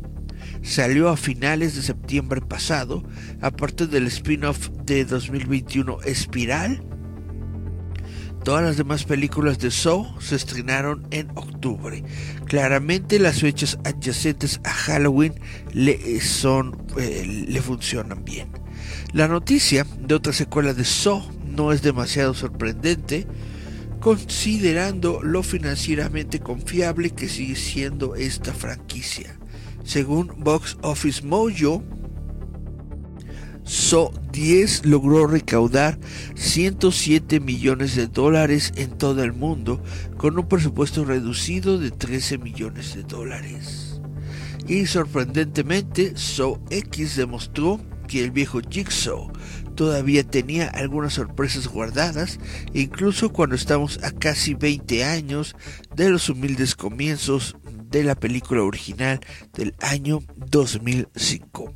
[0.62, 3.04] salió a finales de septiembre pasado,
[3.42, 6.84] aparte del spin-off de 2021 Espiral.
[8.44, 12.04] Todas las demás películas de Saw se estrenaron en octubre.
[12.46, 15.34] Claramente las fechas adyacentes a Halloween
[15.74, 18.50] le, son, eh, le funcionan bien.
[19.12, 23.26] La noticia de otra secuela de Saw no es demasiado sorprendente,
[23.99, 29.36] considerando lo financieramente confiable que sigue siendo esta franquicia.
[29.84, 31.84] Según Box Office Mojo,
[33.64, 35.97] Saw 10 logró recaudar
[36.36, 39.82] 107 millones de dólares en todo el mundo
[40.18, 44.01] con un presupuesto reducido de 13 millones de dólares.
[44.68, 47.80] Y sorprendentemente, Saw X demostró
[48.10, 49.32] que el viejo Jigsaw
[49.76, 52.39] todavía tenía algunas sorpresas guardadas,
[52.74, 55.55] incluso cuando estamos a casi 20 años
[55.95, 57.55] de los humildes comienzos
[57.89, 59.20] de la película original
[59.53, 61.74] del año 2005.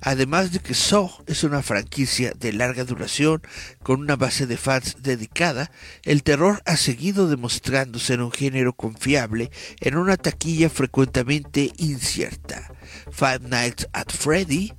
[0.00, 3.42] Además de que Saw es una franquicia de larga duración
[3.82, 5.70] con una base de fans dedicada,
[6.04, 9.50] el terror ha seguido demostrándose en un género confiable
[9.80, 12.70] en una taquilla frecuentemente incierta.
[13.10, 14.72] Five Nights at Freddy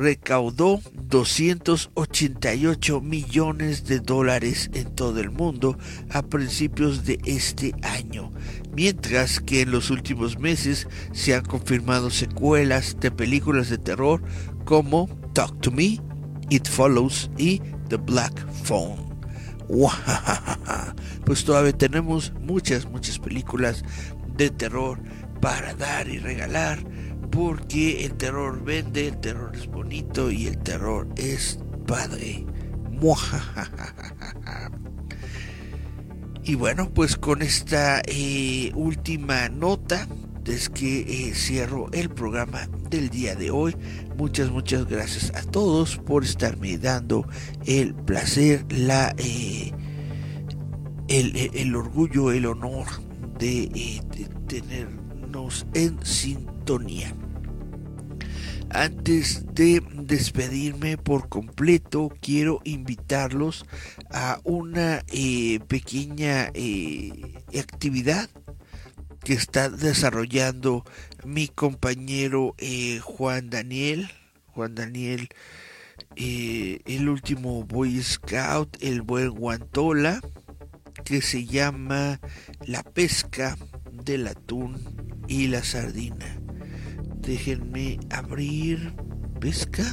[0.00, 5.76] recaudó 288 millones de dólares en todo el mundo
[6.08, 8.30] a principios de este año,
[8.74, 14.22] mientras que en los últimos meses se han confirmado secuelas de películas de terror
[14.64, 16.00] como Talk to Me,
[16.48, 19.10] It Follows y The Black Phone.
[21.26, 23.84] Pues todavía tenemos muchas, muchas películas
[24.34, 24.98] de terror
[25.42, 26.82] para dar y regalar
[27.30, 32.44] porque el terror vende, el terror es bonito y el terror es padre.
[36.42, 40.06] Y bueno, pues con esta eh, última nota
[40.44, 43.74] es que eh, cierro el programa del día de hoy.
[44.18, 47.26] Muchas, muchas gracias a todos por estarme dando
[47.64, 49.72] el placer, la, eh,
[51.08, 52.86] el, orgullo, el honor
[53.38, 53.68] de,
[54.10, 57.14] de tenernos en sintonía.
[58.72, 63.66] Antes de despedirme por completo, quiero invitarlos
[64.12, 68.30] a una eh, pequeña eh, actividad
[69.24, 70.84] que está desarrollando
[71.24, 74.08] mi compañero eh, Juan Daniel.
[74.46, 75.28] Juan Daniel,
[76.16, 80.20] el último Boy Scout, el buen Guantola,
[81.04, 82.20] que se llama
[82.66, 83.56] La pesca
[83.92, 84.76] del atún
[85.28, 86.39] y la sardina
[87.30, 88.92] Déjenme abrir
[89.38, 89.84] pesca.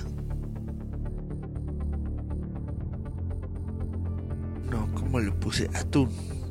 [4.71, 5.69] No, ¿cómo le puse?
[5.75, 6.09] Atún.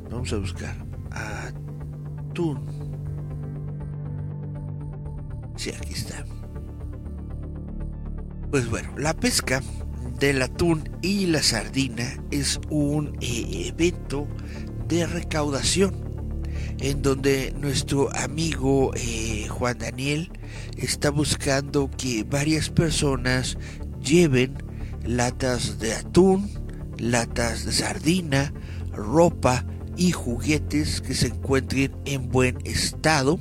[0.09, 0.73] Vamos a buscar.
[1.11, 2.61] Atún.
[5.57, 6.25] Sí, aquí está.
[8.49, 9.61] Pues bueno, la pesca
[10.21, 14.25] del atún y la sardina es un eh, evento
[14.87, 16.07] de recaudación
[16.79, 20.31] en donde nuestro amigo eh, Juan Daniel
[20.77, 23.57] está buscando que varias personas
[24.01, 24.63] lleven
[25.03, 26.49] latas de atún,
[26.97, 28.53] latas de sardina,
[28.91, 29.65] ropa
[29.95, 33.39] y juguetes que se encuentren en buen estado.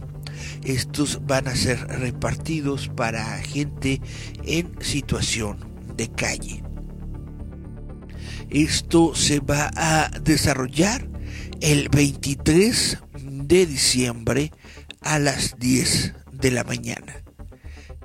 [0.65, 4.01] Estos van a ser repartidos para gente
[4.45, 5.59] en situación
[5.97, 6.63] de calle.
[8.51, 11.09] Esto se va a desarrollar
[11.61, 14.53] el 23 de diciembre
[15.01, 17.26] a las 10 de la mañana.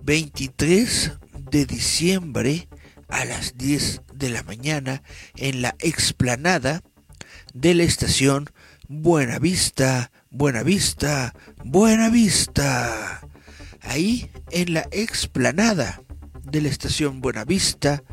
[0.03, 1.11] 23
[1.51, 2.67] de diciembre
[3.07, 5.03] a las 10 de la mañana
[5.35, 6.81] en la explanada
[7.53, 8.49] de la estación
[8.87, 11.33] Buena Vista, Buena Vista,
[11.63, 13.21] Buena Vista.
[13.81, 16.01] Ahí en la explanada
[16.43, 18.03] de la estación Buena Vista,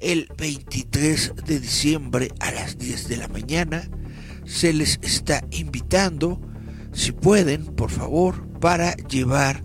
[0.00, 3.88] el 23 de diciembre a las 10 de la mañana,
[4.44, 6.40] se les está invitando,
[6.92, 9.64] si pueden, por favor, para llevar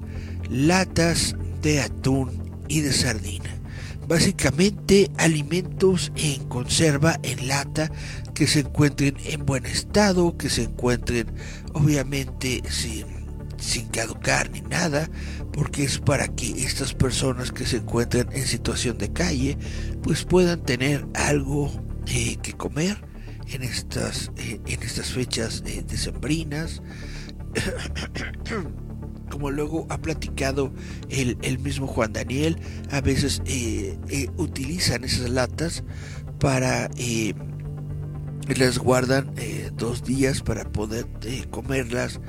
[0.49, 3.61] latas de atún y de sardina.
[4.07, 7.91] Básicamente alimentos en conserva, en lata,
[8.33, 11.27] que se encuentren en buen estado, que se encuentren
[11.73, 13.05] obviamente sin,
[13.57, 15.09] sin caducar ni nada,
[15.53, 19.57] porque es para que estas personas que se encuentran en situación de calle,
[20.01, 21.71] pues puedan tener algo
[22.07, 23.03] eh, que comer
[23.47, 26.81] en estas, eh, en estas fechas eh, decembrinas.
[29.31, 30.71] como luego ha platicado
[31.09, 32.57] el, mismo Juan Daniel,
[32.91, 35.83] a veces eh, eh, utilizan esas latas
[36.39, 37.33] para eh,
[38.55, 39.33] las guardan
[39.75, 41.07] dos días para poder
[41.49, 42.19] comerlas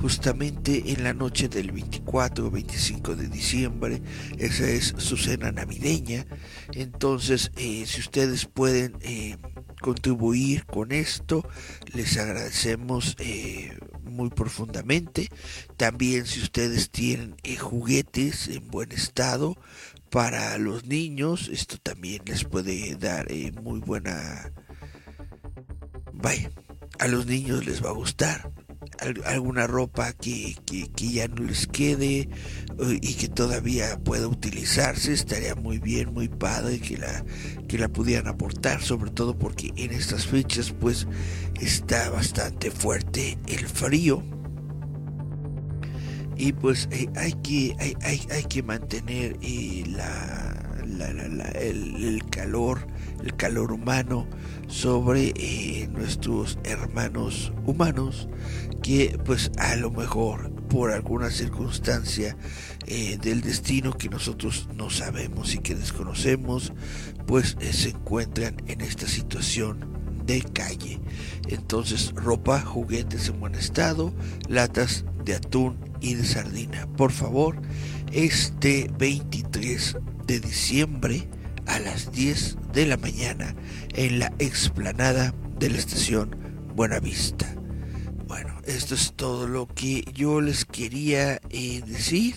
[0.00, 4.02] justamente en la noche del 24 o 25 de diciembre.
[4.38, 6.26] Esa es su cena navideña.
[6.74, 8.98] Entonces, si ustedes pueden
[9.80, 11.46] contribuir con esto,
[11.92, 13.16] les agradecemos
[14.10, 15.28] muy profundamente.
[15.76, 19.56] También si ustedes tienen eh, juguetes en buen estado
[20.10, 24.52] para los niños, esto también les puede dar eh, muy buena...
[26.12, 26.50] Vaya,
[26.98, 28.52] a los niños les va a gustar
[29.26, 30.56] alguna ropa que,
[30.96, 32.28] ya no les quede eh,
[33.00, 37.24] y que todavía pueda utilizarse estaría muy bien muy padre que la
[37.68, 41.06] que la pudieran aportar sobre todo porque en estas fechas pues
[41.60, 44.22] está bastante fuerte el frío.
[46.36, 50.49] Y pues eh, hay que hay, hay, que mantener eh, la,
[50.80, 52.86] el, calor
[53.22, 54.26] el calor humano
[54.66, 58.28] sobre nuestros hermanos humanos
[58.82, 62.36] que pues a lo mejor por alguna circunstancia
[62.86, 66.72] eh, del destino que nosotros no sabemos y que desconocemos,
[67.26, 69.90] pues eh, se encuentran en esta situación
[70.24, 71.00] de calle.
[71.48, 74.14] Entonces, ropa, juguetes en buen estado,
[74.48, 76.86] latas de atún y de sardina.
[76.96, 77.60] Por favor,
[78.12, 79.96] este 23
[80.30, 81.28] de diciembre
[81.66, 83.56] a las 10 de la mañana
[83.94, 86.36] en la explanada de la estación
[86.76, 87.52] Buenavista.
[88.28, 92.36] Bueno, esto es todo lo que yo les quería eh, decir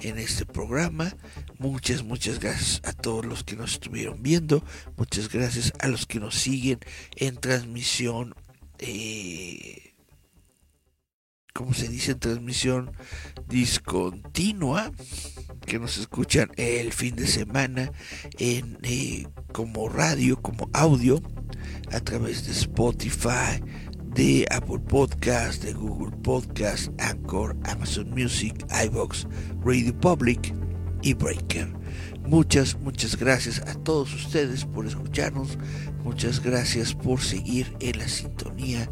[0.00, 1.14] en este programa.
[1.60, 4.64] Muchas, muchas gracias a todos los que nos estuvieron viendo.
[4.96, 6.80] Muchas gracias a los que nos siguen
[7.14, 8.34] en transmisión.
[8.80, 9.94] Eh,
[11.54, 12.12] ¿Cómo se dice?
[12.12, 12.90] En transmisión
[13.46, 14.90] discontinua.
[15.66, 17.92] Que nos escuchan el fin de semana
[18.38, 21.22] en eh, como radio, como audio,
[21.92, 23.62] a través de Spotify,
[24.14, 29.26] de Apple Podcast, de Google Podcast, Anchor, Amazon Music, iBox,
[29.64, 30.54] Radio Public
[31.02, 31.72] y Breaker.
[32.26, 35.58] Muchas, muchas gracias a todos ustedes por escucharnos.
[36.04, 38.88] Muchas gracias por seguir en la sintonía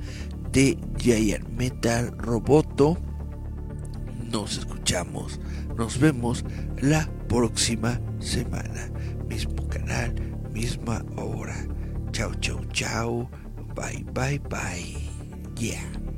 [0.53, 2.99] de Giant Metal Roboto.
[4.31, 5.41] Nos escuchamos,
[5.81, 6.45] nos vemos
[6.83, 8.91] la próxima semana.
[9.27, 10.15] Mismo canal,
[10.53, 11.57] misma hora.
[12.13, 13.31] Chao, chao, chao.
[13.75, 14.95] Bye, bye, bye.
[15.57, 16.10] Yeah.